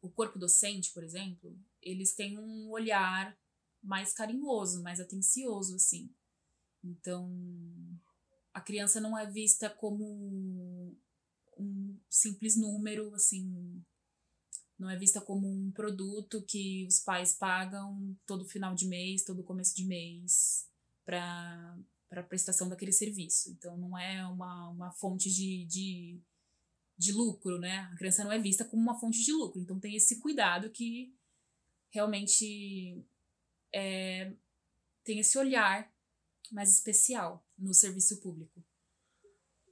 o 0.00 0.08
corpo 0.08 0.38
docente, 0.38 0.92
por 0.92 1.02
exemplo, 1.02 1.56
eles 1.82 2.14
têm 2.14 2.38
um 2.38 2.70
olhar 2.70 3.36
mais 3.82 4.12
carinhoso, 4.12 4.82
mais 4.82 5.00
atencioso, 5.00 5.74
assim. 5.76 6.10
Então, 6.82 7.30
a 8.52 8.60
criança 8.60 9.00
não 9.00 9.16
é 9.16 9.26
vista 9.26 9.70
como 9.70 10.96
um 11.56 11.98
simples 12.08 12.56
número, 12.56 13.14
assim, 13.14 13.82
não 14.78 14.88
é 14.88 14.96
vista 14.96 15.20
como 15.20 15.48
um 15.48 15.72
produto 15.72 16.42
que 16.42 16.86
os 16.86 17.00
pais 17.00 17.34
pagam 17.34 18.16
todo 18.26 18.44
final 18.44 18.74
de 18.74 18.86
mês, 18.86 19.24
todo 19.24 19.42
começo 19.42 19.74
de 19.74 19.84
mês 19.84 20.68
para 21.04 21.76
para 22.08 22.22
prestação 22.22 22.68
daquele 22.68 22.92
serviço. 22.92 23.50
Então 23.50 23.76
não 23.76 23.98
é 23.98 24.26
uma, 24.26 24.70
uma 24.70 24.90
fonte 24.92 25.30
de, 25.30 25.66
de, 25.66 26.18
de 26.98 27.12
lucro, 27.12 27.58
né? 27.58 27.88
A 27.92 27.96
criança 27.96 28.24
não 28.24 28.32
é 28.32 28.38
vista 28.38 28.64
como 28.64 28.82
uma 28.82 28.98
fonte 28.98 29.24
de 29.24 29.32
lucro. 29.32 29.60
Então 29.60 29.78
tem 29.78 29.94
esse 29.94 30.18
cuidado 30.18 30.68
que 30.70 31.14
realmente 31.90 33.02
é, 33.72 34.32
tem 35.04 35.20
esse 35.20 35.38
olhar 35.38 35.90
mais 36.50 36.70
especial 36.70 37.46
no 37.56 37.72
serviço 37.72 38.20
público. 38.20 38.62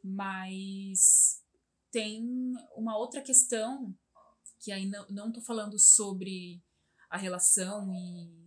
Mas 0.04 1.42
tem 1.90 2.54
uma 2.76 2.96
outra 2.96 3.20
questão 3.20 3.94
que 4.60 4.70
aí 4.70 4.90
não, 5.10 5.32
tô 5.32 5.40
falando 5.40 5.78
sobre 5.78 6.62
a 7.10 7.16
relação 7.16 7.92
e 7.94 8.46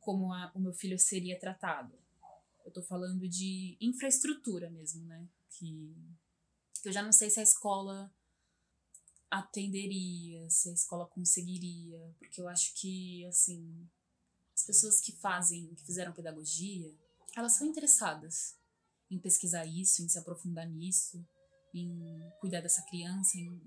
como 0.00 0.32
a, 0.32 0.50
o 0.54 0.60
meu 0.60 0.72
filho 0.72 0.98
seria 0.98 1.38
tratado. 1.38 1.98
Eu 2.64 2.70
tô 2.72 2.82
falando 2.82 3.28
de 3.28 3.76
infraestrutura 3.80 4.70
mesmo, 4.70 5.04
né? 5.04 5.26
Que, 5.50 5.94
que 6.84 6.88
eu 6.90 6.92
já 6.92 7.02
não 7.02 7.12
sei 7.12 7.30
se 7.30 7.40
a 7.40 7.42
escola 7.42 8.14
atenderia, 9.30 10.48
se 10.50 10.68
a 10.68 10.74
escola 10.74 11.06
conseguiria, 11.06 12.14
porque 12.18 12.38
eu 12.38 12.46
acho 12.46 12.74
que, 12.74 13.24
assim, 13.24 13.88
as 14.54 14.66
pessoas 14.66 15.00
que 15.00 15.12
fazem, 15.12 15.74
que 15.76 15.86
fizeram 15.86 16.12
pedagogia, 16.12 16.94
elas 17.34 17.54
são 17.54 17.66
interessadas 17.66 18.54
em 19.10 19.18
pesquisar 19.18 19.64
isso, 19.64 20.02
em 20.02 20.08
se 20.10 20.18
aprofundar 20.18 20.68
nisso, 20.68 21.26
em 21.72 22.30
cuidar 22.38 22.60
dessa 22.60 22.82
criança, 22.82 23.38
em 23.38 23.58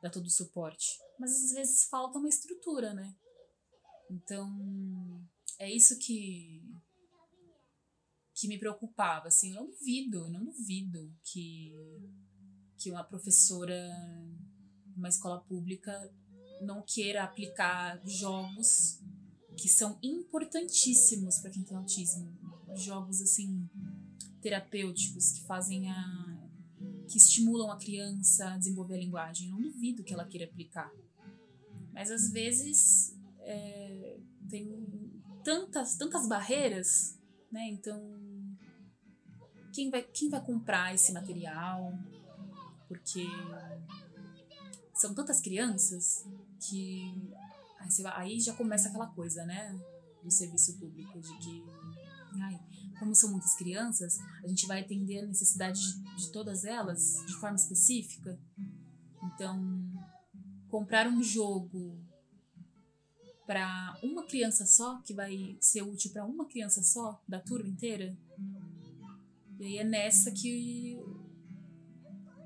dar 0.00 0.10
todo 0.10 0.26
o 0.26 0.30
suporte. 0.30 0.96
Mas 1.18 1.32
às 1.32 1.50
vezes 1.50 1.86
falta 1.86 2.20
uma 2.20 2.28
estrutura, 2.28 2.94
né? 2.94 3.16
Então, 4.08 5.28
é 5.58 5.68
isso 5.68 5.98
que 5.98 6.62
que 8.32 8.48
me 8.48 8.58
preocupava, 8.58 9.28
assim, 9.28 9.50
eu 9.50 9.62
não 9.62 9.70
duvido, 9.70 10.18
eu 10.24 10.28
não 10.28 10.44
duvido 10.44 11.16
que, 11.22 11.72
que 12.76 12.90
uma 12.90 13.04
professora 13.04 13.76
numa 14.96 15.08
escola 15.08 15.40
pública 15.40 16.10
não 16.60 16.82
queira 16.82 17.24
aplicar 17.24 18.00
jogos 18.06 19.00
que 19.56 19.68
são 19.68 19.98
importantíssimos 20.02 21.38
para 21.38 21.50
quem 21.50 21.62
tem 21.62 21.76
autismo. 21.76 22.32
Jogos, 22.74 23.20
assim, 23.20 23.68
terapêuticos 24.40 25.32
que 25.32 25.42
fazem 25.46 25.90
a. 25.90 26.48
que 27.08 27.16
estimulam 27.16 27.70
a 27.70 27.76
criança 27.76 28.52
a 28.52 28.58
desenvolver 28.58 28.94
a 28.94 28.98
linguagem. 28.98 29.48
Não 29.48 29.60
duvido 29.60 30.02
que 30.02 30.12
ela 30.12 30.24
queira 30.24 30.46
aplicar. 30.46 30.90
Mas 31.92 32.10
às 32.10 32.30
vezes 32.30 33.16
é, 33.40 34.18
tem 34.48 34.68
tantas, 35.44 35.96
tantas 35.96 36.26
barreiras, 36.26 37.18
né? 37.52 37.68
Então, 37.68 38.00
quem 39.72 39.90
vai, 39.90 40.02
quem 40.02 40.28
vai 40.28 40.44
comprar 40.44 40.94
esse 40.94 41.12
material? 41.12 41.92
Porque 42.94 43.26
são 44.94 45.12
tantas 45.12 45.40
crianças 45.40 46.24
que 46.60 47.12
aí, 47.80 48.02
vai, 48.02 48.20
aí 48.20 48.40
já 48.40 48.54
começa 48.54 48.88
aquela 48.88 49.08
coisa, 49.08 49.44
né? 49.44 49.76
Do 50.22 50.30
serviço 50.30 50.78
público, 50.78 51.20
de 51.20 51.38
que, 51.38 51.64
ai, 52.40 52.60
como 52.98 53.14
são 53.14 53.32
muitas 53.32 53.54
crianças, 53.56 54.18
a 54.42 54.46
gente 54.46 54.66
vai 54.66 54.80
atender 54.80 55.18
a 55.18 55.26
necessidade 55.26 55.80
de, 55.80 56.16
de 56.16 56.32
todas 56.32 56.64
elas 56.64 57.22
de 57.26 57.34
forma 57.34 57.56
específica. 57.56 58.38
Então, 59.24 59.92
comprar 60.70 61.08
um 61.08 61.22
jogo 61.22 61.98
para 63.46 63.98
uma 64.04 64.24
criança 64.24 64.64
só, 64.64 65.00
que 65.02 65.12
vai 65.12 65.56
ser 65.60 65.82
útil 65.82 66.12
para 66.12 66.24
uma 66.24 66.46
criança 66.46 66.80
só, 66.82 67.20
da 67.28 67.40
turma 67.40 67.68
inteira. 67.68 68.16
E 69.58 69.64
aí 69.64 69.78
é 69.78 69.84
nessa 69.84 70.30
que 70.30 70.98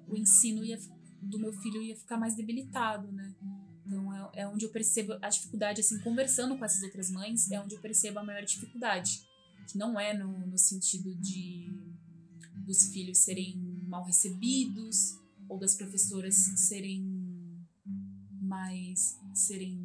o 0.08 0.16
ensino 0.16 0.64
ia, 0.64 0.78
do 1.20 1.38
meu 1.38 1.52
filho 1.52 1.82
ia 1.82 1.96
ficar 1.96 2.16
mais 2.16 2.34
debilitado, 2.34 3.10
né? 3.12 3.34
Então 3.86 4.12
é, 4.12 4.42
é 4.42 4.48
onde 4.48 4.64
eu 4.64 4.70
percebo 4.70 5.14
a 5.22 5.28
dificuldade, 5.28 5.80
assim, 5.80 5.98
conversando 6.00 6.56
com 6.58 6.64
essas 6.64 6.82
outras 6.82 7.10
mães, 7.10 7.50
é 7.50 7.60
onde 7.60 7.74
eu 7.74 7.80
percebo 7.80 8.18
a 8.18 8.24
maior 8.24 8.44
dificuldade. 8.44 9.22
Que 9.70 9.78
não 9.78 9.98
é 9.98 10.16
no, 10.16 10.46
no 10.46 10.58
sentido 10.58 11.14
de 11.14 11.72
dos 12.66 12.88
filhos 12.92 13.18
serem 13.18 13.56
mal 13.86 14.04
recebidos 14.04 15.18
ou 15.48 15.58
das 15.58 15.74
professoras 15.74 16.34
serem 16.66 17.02
mais 18.42 19.18
serem 19.32 19.78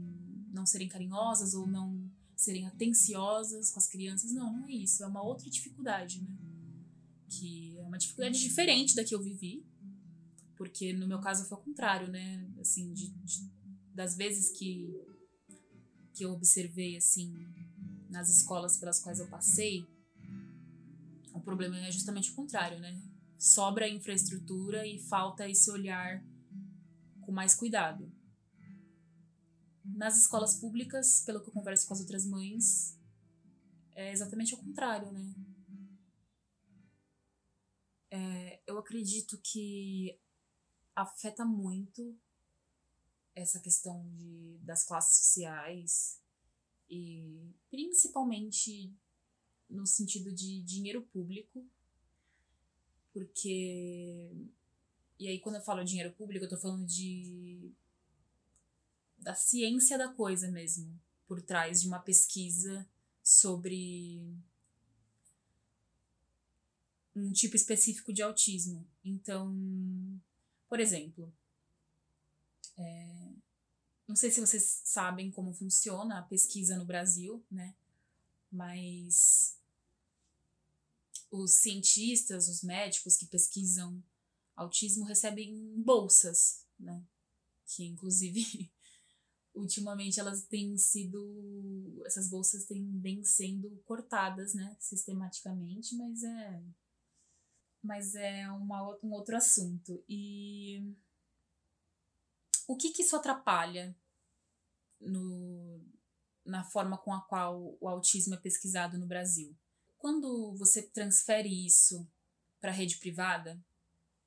não 0.51 0.65
serem 0.65 0.87
carinhosas 0.87 1.53
ou 1.53 1.65
não 1.65 2.11
serem 2.35 2.67
atenciosas 2.67 3.71
com 3.71 3.79
as 3.79 3.87
crianças. 3.87 4.31
Não, 4.31 4.51
não 4.51 4.67
é 4.67 4.73
isso. 4.73 5.03
É 5.03 5.07
uma 5.07 5.23
outra 5.23 5.49
dificuldade, 5.49 6.21
né? 6.21 6.37
Que 7.29 7.77
é 7.77 7.83
uma 7.83 7.97
dificuldade 7.97 8.39
diferente 8.39 8.95
da 8.95 9.03
que 9.03 9.15
eu 9.15 9.21
vivi. 9.21 9.65
Porque 10.63 10.93
no 10.93 11.05
meu 11.05 11.19
caso 11.19 11.43
foi 11.43 11.57
o 11.57 11.61
contrário, 11.61 12.07
né? 12.07 12.49
Assim, 12.57 12.93
de, 12.93 13.09
de 13.09 13.51
das 13.93 14.15
vezes 14.15 14.49
que, 14.57 14.97
que 16.13 16.23
eu 16.23 16.31
observei, 16.31 16.95
assim, 16.95 17.35
nas 18.09 18.29
escolas 18.29 18.77
pelas 18.77 18.97
quais 19.01 19.19
eu 19.19 19.27
passei, 19.27 19.85
o 21.33 21.41
problema 21.41 21.77
é 21.79 21.91
justamente 21.91 22.31
o 22.31 22.35
contrário, 22.35 22.79
né? 22.79 22.97
Sobra 23.37 23.89
infraestrutura 23.89 24.87
e 24.87 24.99
falta 24.99 25.49
esse 25.49 25.69
olhar 25.69 26.23
com 27.19 27.33
mais 27.33 27.53
cuidado. 27.53 28.09
Nas 29.83 30.17
escolas 30.17 30.55
públicas, 30.55 31.23
pelo 31.25 31.41
que 31.41 31.49
eu 31.49 31.53
converso 31.53 31.85
com 31.85 31.93
as 31.93 31.99
outras 31.99 32.25
mães, 32.25 32.97
é 33.91 34.13
exatamente 34.13 34.55
o 34.55 34.57
contrário, 34.59 35.11
né? 35.11 35.35
É, 38.09 38.61
eu 38.65 38.77
acredito 38.77 39.37
que 39.43 40.22
afeta 40.95 41.45
muito 41.45 42.17
essa 43.35 43.59
questão 43.59 44.07
de, 44.15 44.57
das 44.61 44.85
classes 44.85 45.25
sociais 45.25 46.21
e 46.89 47.51
principalmente 47.69 48.93
no 49.69 49.87
sentido 49.87 50.31
de 50.31 50.61
dinheiro 50.61 51.01
público, 51.01 51.65
porque 53.11 54.31
e 55.19 55.27
aí 55.27 55.39
quando 55.39 55.55
eu 55.55 55.61
falo 55.61 55.83
dinheiro 55.83 56.13
público 56.13 56.45
eu 56.45 56.49
tô 56.49 56.57
falando 56.57 56.85
de 56.85 57.71
da 59.17 59.33
ciência 59.33 59.97
da 59.97 60.09
coisa 60.09 60.51
mesmo, 60.51 60.99
por 61.27 61.41
trás 61.41 61.81
de 61.81 61.87
uma 61.87 61.99
pesquisa 61.99 62.87
sobre 63.23 64.21
um 67.15 67.31
tipo 67.31 67.55
específico 67.55 68.11
de 68.11 68.21
autismo. 68.21 68.85
Então, 69.03 69.55
por 70.73 70.79
exemplo, 70.79 71.31
é, 72.75 73.29
não 74.07 74.15
sei 74.15 74.31
se 74.31 74.41
vocês 74.41 74.81
sabem 74.83 75.29
como 75.29 75.53
funciona 75.53 76.17
a 76.17 76.23
pesquisa 76.23 76.75
no 76.75 76.83
Brasil, 76.83 77.45
né? 77.51 77.75
Mas 78.51 79.55
os 81.29 81.53
cientistas, 81.53 82.47
os 82.47 82.63
médicos 82.63 83.15
que 83.15 83.27
pesquisam 83.27 84.03
autismo 84.55 85.05
recebem 85.05 85.55
bolsas, 85.77 86.65
né? 86.79 87.05
Que 87.67 87.85
inclusive 87.85 88.71
ultimamente 89.53 90.19
elas 90.19 90.41
têm 90.41 90.75
sido 90.75 92.01
essas 92.03 92.27
bolsas 92.27 92.65
têm 92.65 92.83
bem 92.83 93.23
sendo 93.23 93.69
cortadas 93.85 94.55
né 94.55 94.75
sistematicamente 94.79 95.95
mas 95.95 96.23
é 96.23 96.63
mas 97.83 98.15
é 98.15 98.49
uma, 98.51 98.97
um 99.03 99.11
outro 99.11 99.35
assunto 99.35 100.03
e 100.07 100.95
o 102.67 102.77
que 102.77 102.91
que 102.91 103.01
isso 103.01 103.15
atrapalha 103.15 103.95
no, 104.99 105.83
na 106.45 106.63
forma 106.63 106.97
com 106.97 107.13
a 107.13 107.21
qual 107.21 107.77
o 107.79 107.87
autismo 107.87 108.35
é 108.35 108.37
pesquisado 108.37 108.97
no 108.97 109.05
Brasil 109.05 109.55
quando 109.97 110.55
você 110.55 110.81
transfere 110.81 111.65
isso 111.65 112.07
para 112.59 112.71
a 112.71 112.73
rede 112.73 112.97
privada 112.97 113.61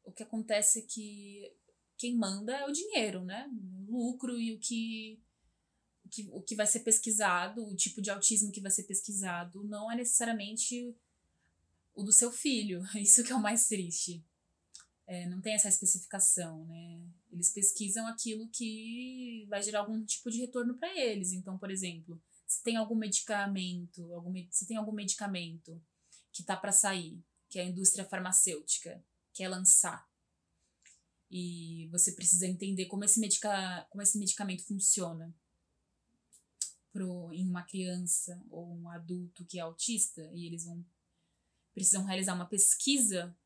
o 0.07 0.13
que 0.13 0.23
acontece 0.23 0.79
é 0.79 0.83
que 0.83 1.53
quem 1.99 2.17
manda 2.17 2.57
é 2.57 2.65
o 2.65 2.73
dinheiro, 2.73 3.25
né? 3.25 3.51
O 3.89 3.91
lucro 3.91 4.39
e 4.39 4.55
o 4.55 4.59
que, 4.59 5.21
o 6.05 6.09
que, 6.09 6.29
o 6.31 6.41
que 6.43 6.55
vai 6.55 6.67
ser 6.67 6.81
pesquisado, 6.81 7.67
o 7.67 7.75
tipo 7.75 8.01
de 8.01 8.11
autismo 8.11 8.53
que 8.53 8.61
vai 8.61 8.71
ser 8.71 8.85
pesquisado, 8.85 9.65
não 9.65 9.91
é 9.91 9.97
necessariamente 9.97 10.97
o 11.97 12.05
do 12.05 12.13
seu 12.13 12.31
filho. 12.31 12.83
Isso 12.95 13.25
que 13.25 13.33
é 13.33 13.35
o 13.35 13.43
mais 13.43 13.67
triste. 13.67 14.25
É, 15.09 15.27
não 15.29 15.41
tem 15.41 15.55
essa 15.55 15.69
especificação, 15.69 16.65
né? 16.67 17.01
Eles 17.33 17.51
pesquisam 17.51 18.07
aquilo 18.07 18.49
que 18.49 19.47
vai 19.49 19.63
gerar 19.63 19.81
algum 19.81 20.05
tipo 20.05 20.31
de 20.31 20.39
retorno 20.39 20.77
para 20.79 20.97
eles. 20.99 21.33
Então, 21.33 21.59
por 21.59 21.71
exemplo, 21.71 22.21
se 22.47 22.63
tem 22.63 22.77
algum 22.77 22.97
medicamento, 22.97 24.13
algum, 24.13 24.33
se 24.51 24.67
tem 24.67 24.77
algum 24.77 24.93
medicamento 24.93 25.81
que 26.33 26.43
tá 26.43 26.57
para 26.57 26.73
sair, 26.73 27.21
que 27.49 27.59
a 27.59 27.65
indústria 27.65 28.05
farmacêutica 28.05 29.03
quer 29.33 29.49
lançar, 29.49 30.07
e 31.31 31.89
você 31.91 32.13
precisa 32.13 32.47
entender 32.47 32.87
como 32.87 33.05
esse, 33.05 33.19
medica, 33.19 33.87
como 33.91 34.03
esse 34.03 34.19
medicamento 34.19 34.65
funciona 34.65 35.35
pro, 36.93 37.33
em 37.33 37.49
uma 37.49 37.63
criança 37.63 38.41
ou 38.49 38.75
um 38.75 38.89
adulto 38.89 39.45
que 39.45 39.59
é 39.59 39.63
autista 39.63 40.23
e 40.33 40.47
eles 40.47 40.65
vão 40.65 40.85
precisam 41.77 42.07
realizar 42.07 42.33
uma 42.33 42.49
pesquisa 42.49 43.37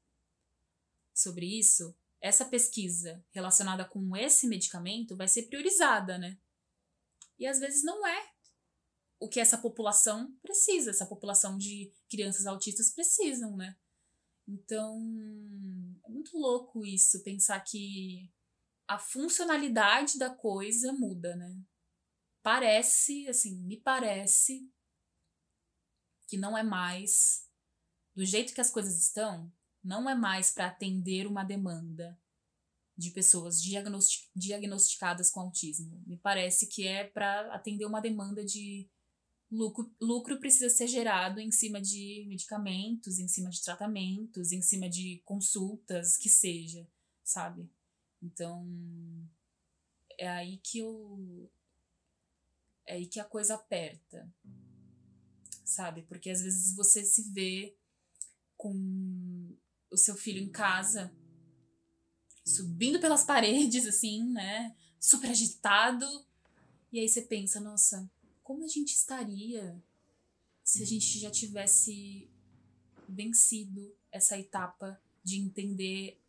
sobre 1.12 1.47
isso, 1.47 1.93
essa 2.21 2.45
pesquisa 2.45 3.25
relacionada 3.33 3.85
com 3.85 4.16
esse 4.16 4.47
medicamento 4.47 5.16
vai 5.16 5.27
ser 5.27 5.49
priorizada, 5.49 6.16
né? 6.16 6.38
E 7.37 7.45
às 7.45 7.59
vezes 7.59 7.83
não 7.83 8.07
é 8.07 8.31
o 9.19 9.29
que 9.29 9.40
essa 9.40 9.59
população 9.59 10.33
precisa, 10.40 10.90
essa 10.90 11.05
população 11.05 11.59
de 11.59 11.93
crianças 12.09 12.47
autistas 12.47 12.95
precisam, 12.95 13.57
né? 13.57 13.77
Então, 14.47 14.97
é 16.05 16.09
muito 16.09 16.38
louco 16.38 16.87
isso, 16.87 17.25
pensar 17.25 17.59
que 17.61 18.31
a 18.87 18.97
funcionalidade 18.97 20.19
da 20.19 20.31
coisa 20.31 20.93
muda, 20.93 21.35
né? 21.35 21.61
Parece, 22.45 23.27
assim, 23.27 23.57
me 23.64 23.77
parece 23.81 24.71
que 26.29 26.38
não 26.38 26.57
é 26.57 26.62
mais 26.62 27.50
do 28.20 28.26
jeito 28.26 28.52
que 28.52 28.61
as 28.61 28.68
coisas 28.68 29.02
estão, 29.02 29.50
não 29.83 30.06
é 30.06 30.14
mais 30.14 30.50
para 30.50 30.66
atender 30.66 31.26
uma 31.26 31.42
demanda 31.42 32.20
de 32.94 33.11
pessoas 33.12 33.62
diagnostic 33.62 34.28
diagnosticadas 34.37 35.30
com 35.30 35.40
autismo. 35.40 36.04
Me 36.06 36.18
parece 36.18 36.66
que 36.66 36.87
é 36.87 37.04
para 37.04 37.50
atender 37.54 37.87
uma 37.87 37.98
demanda 37.98 38.44
de 38.44 38.87
lucro, 39.50 39.90
lucro 39.98 40.38
precisa 40.38 40.68
ser 40.68 40.87
gerado 40.87 41.40
em 41.40 41.50
cima 41.50 41.80
de 41.80 42.26
medicamentos, 42.28 43.18
em 43.18 43.26
cima 43.26 43.48
de 43.48 43.62
tratamentos, 43.62 44.52
em 44.52 44.61
cima 44.61 44.87
de 44.87 45.22
consultas, 45.24 46.18
que 46.18 46.28
seja, 46.28 46.87
sabe? 47.24 47.70
Então, 48.22 48.68
é 50.18 50.28
aí 50.28 50.59
que 50.59 50.80
eu. 50.80 51.50
É 52.85 52.96
aí 52.96 53.06
que 53.06 53.18
a 53.18 53.24
coisa 53.24 53.54
aperta, 53.54 54.30
sabe? 55.64 56.02
Porque 56.02 56.28
às 56.28 56.42
vezes 56.42 56.76
você 56.76 57.02
se 57.02 57.33
vê 57.33 57.80
com 58.61 59.57
o 59.90 59.96
seu 59.96 60.14
filho 60.14 60.38
em 60.38 60.51
casa, 60.51 61.11
subindo 62.44 63.01
pelas 63.01 63.25
paredes, 63.25 63.87
assim, 63.87 64.23
né? 64.23 64.77
Super 65.01 65.31
agitado. 65.31 66.05
E 66.92 67.01
aí 67.01 67.09
você 67.09 67.23
pensa, 67.23 67.59
nossa, 67.59 68.11
como 68.42 68.62
a 68.62 68.68
gente 68.68 68.90
estaria 68.90 69.83
se 70.62 70.83
a 70.83 70.87
gente 70.87 71.18
já 71.18 71.31
tivesse 71.31 72.31
vencido 73.09 73.96
essa 74.12 74.38
etapa 74.38 75.01
de 75.25 75.38
entender 75.38 76.20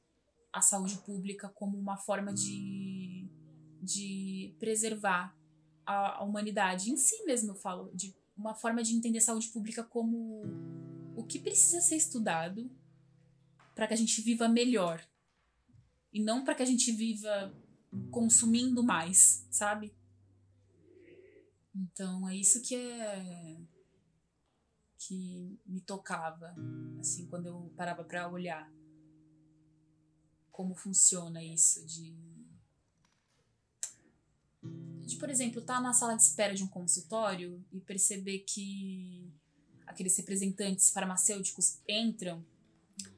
a 0.54 0.62
saúde 0.62 1.00
pública 1.00 1.50
como 1.50 1.78
uma 1.78 1.98
forma 1.98 2.34
de, 2.34 3.28
de 3.82 4.56
preservar 4.58 5.36
a, 5.86 6.20
a 6.20 6.24
humanidade 6.24 6.92
em 6.92 6.96
si 6.96 7.26
mesmo, 7.26 7.52
eu 7.52 7.56
falo, 7.56 7.92
de 7.94 8.16
uma 8.38 8.56
forma 8.56 8.82
de 8.82 8.96
entender 8.96 9.20
saúde 9.20 9.50
pública 9.50 9.84
como 9.84 10.44
o 11.16 11.24
que 11.24 11.40
precisa 11.40 11.82
ser 11.82 11.96
estudado 11.96 12.70
para 13.76 13.88
que 13.88 13.94
a 13.94 13.98
gente 13.98 14.22
viva 14.22 14.48
melhor 14.48 15.06
e 16.12 16.22
não 16.22 16.44
para 16.44 16.56
que 16.56 16.64
a 16.64 16.66
gente 16.66 16.92
viva 16.92 17.54
consumindo 18.10 18.84
mais, 18.84 19.46
sabe? 19.50 19.94
Então 21.74 22.28
é 22.28 22.36
isso 22.36 22.62
que 22.62 22.76
é 22.76 23.58
que 24.98 25.60
me 25.66 25.82
tocava, 25.82 26.54
assim, 27.00 27.26
quando 27.28 27.48
eu 27.48 27.74
parava 27.76 28.04
para 28.04 28.30
olhar 28.30 28.72
como 30.52 30.76
funciona 30.76 31.44
isso 31.44 31.86
de 31.86 32.16
de, 35.06 35.18
por 35.18 35.30
exemplo, 35.30 35.60
estar 35.60 35.76
tá 35.76 35.82
na 35.82 35.94
sala 35.94 36.16
de 36.16 36.22
espera 36.22 36.54
de 36.54 36.64
um 36.64 36.68
consultório 36.68 37.66
e 37.72 37.82
perceber 37.82 38.40
que 38.40 39.34
aqueles 39.92 40.18
representantes 40.18 40.90
farmacêuticos 40.90 41.78
entram 41.88 42.44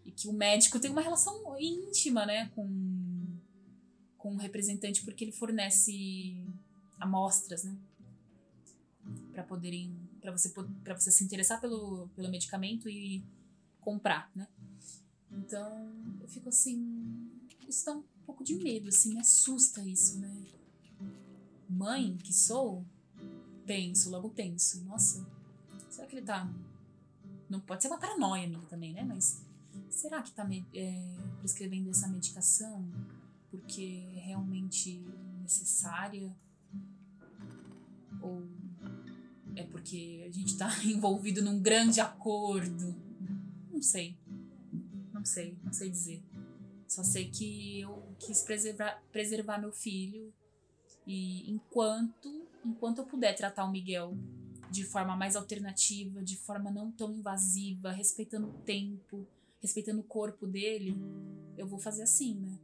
e 0.06 0.12
que 0.12 0.28
o 0.28 0.34
médico 0.34 0.80
tem 0.80 0.92
uma 0.92 1.02
relação 1.02 1.58
íntima, 1.60 2.26
né, 2.26 2.50
com, 2.56 3.26
com 4.18 4.34
o 4.34 4.38
representante 4.38 5.04
porque 5.04 5.24
ele 5.24 5.32
fornece 5.32 6.46
amostras, 7.00 7.64
né, 7.64 7.76
para 9.32 9.44
poderem, 9.44 9.96
para 10.22 10.32
você 10.32 10.50
para 10.84 11.00
você 11.00 11.12
se 11.12 11.24
interessar 11.24 11.62
pelo, 11.62 12.10
pelo 12.16 12.30
medicamento 12.30 12.90
e 12.90 13.24
comprar, 13.80 14.32
né. 14.36 14.48
Então, 15.32 15.92
eu 16.22 16.28
fico 16.28 16.50
assim, 16.50 17.32
isso 17.68 17.86
dá 17.86 17.94
um 17.94 18.04
pouco 18.26 18.44
de 18.44 18.56
medo, 18.56 18.90
assim, 18.90 19.14
me 19.14 19.20
assusta 19.20 19.82
isso, 19.82 20.20
né? 20.20 20.32
Mãe 21.68 22.16
que 22.18 22.32
sou, 22.32 22.86
penso, 23.66 24.12
logo 24.12 24.30
penso, 24.30 24.84
nossa, 24.84 25.26
será 25.94 26.08
que 26.08 26.16
ele 26.16 26.26
tá 26.26 26.50
não 27.50 27.60
pode 27.60 27.84
ser 27.84 27.88
uma 27.88 28.00
paranoia 28.00 28.48
minha 28.48 28.66
também, 28.66 28.94
né? 28.94 29.04
Mas 29.04 29.46
será 29.90 30.24
que 30.24 30.32
tá 30.32 30.48
é, 30.74 31.18
prescrevendo 31.40 31.90
essa 31.92 32.08
medicação 32.08 32.92
porque 33.52 34.04
é 34.16 34.20
realmente 34.22 35.06
necessária? 35.40 36.36
Ou 38.22 38.48
é 39.56 39.64
porque 39.64 40.26
a 40.28 40.32
gente 40.32 40.58
tá 40.58 40.68
envolvido 40.84 41.44
num 41.44 41.62
grande 41.62 42.02
acordo? 42.02 42.96
Não 43.72 43.82
sei. 43.82 44.18
Não 45.14 45.24
sei, 45.24 45.56
não 45.64 45.72
sei 45.72 45.92
dizer. 45.92 46.24
Só 46.88 47.04
sei 47.04 47.30
que 47.30 47.82
eu 47.82 48.16
quis 48.20 48.42
preservar, 48.42 49.02
preservar 49.12 49.60
meu 49.60 49.72
filho 49.72 50.34
e 51.06 51.52
enquanto 51.52 52.48
enquanto 52.66 53.00
eu 53.00 53.06
puder 53.06 53.36
tratar 53.36 53.66
o 53.66 53.72
Miguel 53.72 54.18
de 54.74 54.84
forma 54.84 55.16
mais 55.16 55.36
alternativa, 55.36 56.24
de 56.24 56.36
forma 56.36 56.72
não 56.72 56.92
tão 56.92 57.14
invasiva, 57.14 57.92
respeitando 57.92 58.50
o 58.50 58.62
tempo, 58.64 59.28
respeitando 59.62 60.00
o 60.00 60.04
corpo 60.04 60.48
dele, 60.48 60.98
eu 61.56 61.68
vou 61.68 61.78
fazer 61.78 62.02
assim, 62.02 62.40
né? 62.40 62.60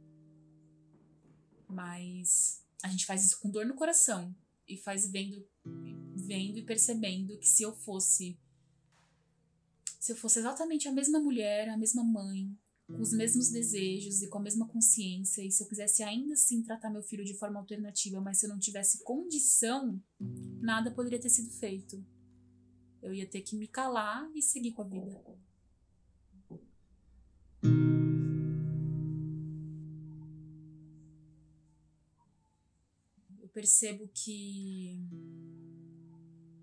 Mas 1.68 2.66
a 2.82 2.88
gente 2.88 3.06
faz 3.06 3.24
isso 3.24 3.38
com 3.38 3.48
dor 3.48 3.64
no 3.64 3.76
coração 3.76 4.34
e 4.66 4.76
faz 4.76 5.08
vendo 5.08 5.46
vendo 6.16 6.58
e 6.58 6.64
percebendo 6.64 7.38
que 7.38 7.46
se 7.46 7.62
eu 7.62 7.72
fosse 7.72 8.36
se 10.00 10.10
eu 10.10 10.16
fosse 10.16 10.40
exatamente 10.40 10.88
a 10.88 10.92
mesma 10.92 11.20
mulher, 11.20 11.68
a 11.68 11.76
mesma 11.76 12.02
mãe, 12.02 12.58
com 12.90 13.00
os 13.00 13.12
mesmos 13.12 13.50
desejos 13.50 14.22
e 14.22 14.28
com 14.28 14.38
a 14.38 14.42
mesma 14.42 14.66
consciência, 14.68 15.42
e 15.42 15.50
se 15.50 15.62
eu 15.62 15.68
quisesse 15.68 16.02
ainda 16.02 16.34
assim 16.34 16.62
tratar 16.62 16.90
meu 16.90 17.02
filho 17.02 17.24
de 17.24 17.34
forma 17.34 17.58
alternativa, 17.58 18.20
mas 18.20 18.38
se 18.38 18.46
eu 18.46 18.50
não 18.50 18.58
tivesse 18.58 19.02
condição, 19.02 20.02
nada 20.60 20.90
poderia 20.90 21.20
ter 21.20 21.30
sido 21.30 21.50
feito. 21.50 22.04
Eu 23.02 23.14
ia 23.14 23.26
ter 23.26 23.40
que 23.40 23.56
me 23.56 23.66
calar 23.66 24.30
e 24.34 24.42
seguir 24.42 24.72
com 24.72 24.82
a 24.82 24.88
vida. 24.88 25.24
Eu 33.40 33.48
percebo 33.48 34.08
que 34.12 35.02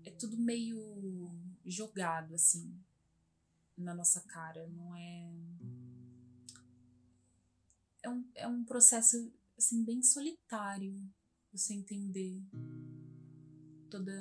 é 0.04 0.10
tudo 0.10 0.36
meio 0.36 0.78
jogado 1.64 2.34
assim 2.34 2.72
na 3.76 3.94
nossa 3.94 4.20
cara, 4.22 4.66
não 4.68 4.96
é 4.96 5.30
é 8.02 8.08
um, 8.08 8.30
é 8.34 8.46
um 8.46 8.64
processo 8.64 9.32
assim 9.56 9.84
bem 9.84 10.02
solitário 10.02 10.94
você 11.52 11.74
entender 11.74 12.42
toda 13.90 14.12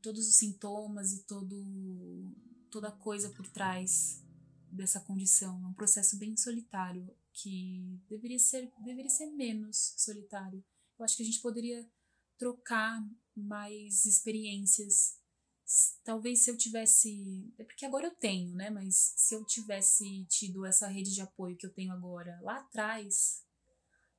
todos 0.00 0.28
os 0.28 0.34
sintomas 0.34 1.12
e 1.12 1.22
todo 1.24 2.34
toda 2.70 2.88
a 2.88 2.92
coisa 2.92 3.30
por 3.30 3.46
trás 3.48 4.22
dessa 4.70 5.00
condição. 5.00 5.62
É 5.62 5.66
um 5.66 5.74
processo 5.74 6.18
bem 6.18 6.36
solitário 6.36 7.08
que 7.32 8.00
deveria 8.08 8.38
ser 8.38 8.72
deveria 8.84 9.10
ser 9.10 9.26
menos 9.26 9.94
solitário. 9.96 10.64
Eu 10.98 11.04
acho 11.04 11.16
que 11.16 11.22
a 11.22 11.26
gente 11.26 11.40
poderia 11.40 11.88
trocar 12.36 13.06
mais 13.34 14.04
experiências 14.04 15.18
talvez 16.04 16.44
se 16.44 16.50
eu 16.50 16.56
tivesse. 16.56 17.52
É 17.58 17.64
porque 17.64 17.86
agora 17.86 18.06
eu 18.06 18.14
tenho, 18.14 18.54
né? 18.54 18.70
Mas 18.70 19.14
se 19.16 19.34
eu 19.34 19.44
tivesse 19.44 20.24
tido 20.26 20.64
essa 20.64 20.88
rede 20.88 21.14
de 21.14 21.20
apoio 21.20 21.56
que 21.56 21.66
eu 21.66 21.72
tenho 21.72 21.92
agora 21.92 22.38
lá 22.42 22.58
atrás, 22.58 23.42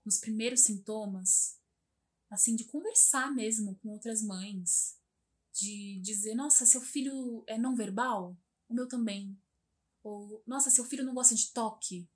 nos 0.06 0.18
primeiros 0.18 0.62
sintomas, 0.62 1.60
assim, 2.30 2.56
de 2.56 2.66
conversar 2.66 3.34
mesmo 3.34 3.76
com 3.76 3.90
outras 3.90 4.22
mães, 4.22 4.98
de 5.54 6.00
dizer: 6.02 6.36
nossa, 6.36 6.66
seu 6.66 6.82
filho 6.82 7.44
é 7.48 7.58
não 7.58 7.76
verbal? 7.76 8.38
O 8.68 8.74
meu 8.74 8.88
também. 8.88 9.38
Ou, 10.04 10.44
nossa, 10.46 10.70
seu 10.70 10.84
filho 10.84 11.06
não 11.06 11.14
gosta 11.14 11.36
de 11.36 11.52
toque? 11.54 12.10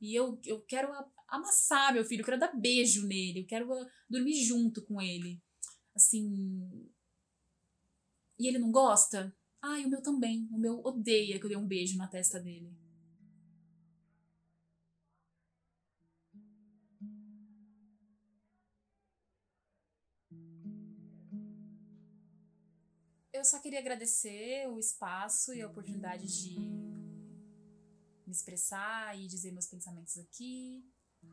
E 0.00 0.14
eu, 0.14 0.40
eu 0.44 0.60
quero 0.62 0.92
amassar 1.28 1.92
meu 1.92 2.04
filho, 2.04 2.22
eu 2.22 2.24
quero 2.24 2.38
dar 2.38 2.56
beijo 2.56 3.06
nele, 3.06 3.40
eu 3.40 3.46
quero 3.46 3.68
dormir 4.08 4.42
junto 4.44 4.82
com 4.82 5.00
ele. 5.00 5.42
Assim, 5.94 6.88
e 8.38 8.46
ele 8.46 8.58
não 8.58 8.70
gosta? 8.70 9.34
Ai, 9.60 9.84
o 9.84 9.88
meu 9.88 10.00
também. 10.00 10.48
O 10.52 10.58
meu 10.58 10.80
odeia 10.84 11.38
que 11.38 11.44
eu 11.44 11.48
dei 11.48 11.58
um 11.58 11.66
beijo 11.66 11.98
na 11.98 12.06
testa 12.06 12.38
dele. 12.38 12.72
Eu 23.32 23.44
só 23.44 23.60
queria 23.60 23.78
agradecer 23.78 24.68
o 24.68 24.78
espaço 24.78 25.52
e 25.54 25.62
a 25.62 25.68
oportunidade 25.68 26.26
de 26.26 26.58
me 28.26 28.32
expressar 28.32 29.16
e 29.18 29.26
dizer 29.26 29.52
meus 29.52 29.66
pensamentos 29.66 30.18
aqui. 30.18 30.84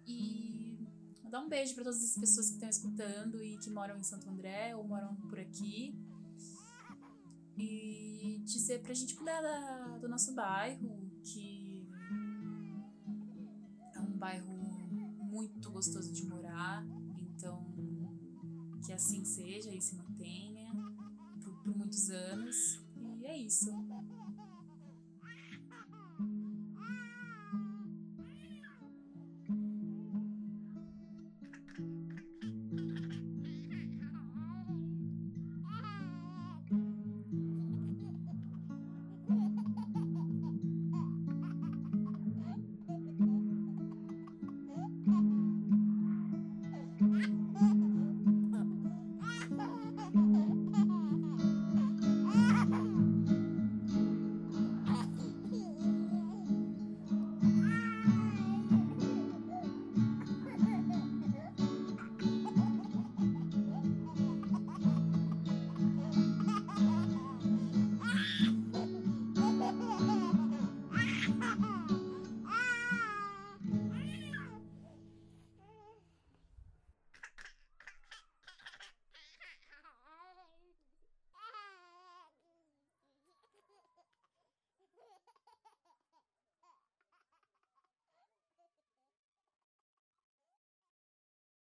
E 0.08 0.80
mandar 1.24 1.41
um 1.41 1.50
beijo 1.50 1.74
para 1.76 1.84
todas 1.84 2.04
as 2.04 2.15
pessoas 2.15 2.48
que 2.48 2.56
estão 2.56 2.70
escutando 2.70 3.44
e 3.44 3.58
que 3.60 3.70
moram 3.70 3.98
em 3.98 4.04
Santo 4.04 4.30
André 4.30 4.76
ou 4.76 4.84
moram 4.84 5.15
por 5.15 5.39
aqui 5.39 5.96
e 7.58 8.41
dizer 8.44 8.82
pra 8.82 8.94
gente 8.94 9.15
cuidar 9.15 9.41
da, 9.41 9.98
do 9.98 10.10
nosso 10.10 10.34
bairro, 10.34 11.10
que 11.24 11.88
é 13.94 14.00
um 14.00 14.18
bairro 14.18 14.54
muito 15.24 15.70
gostoso 15.72 16.12
de 16.12 16.26
morar, 16.26 16.86
então 17.20 17.74
que 18.86 18.94
assim 18.94 19.26
seja 19.26 19.74
e 19.74 19.82
se 19.82 19.96
mantenha 19.96 20.72
por, 21.44 21.63
por 21.63 21.76
muitos 21.76 22.10
anos. 22.10 22.82
E 23.20 23.26
é 23.26 23.38
isso. 23.38 23.72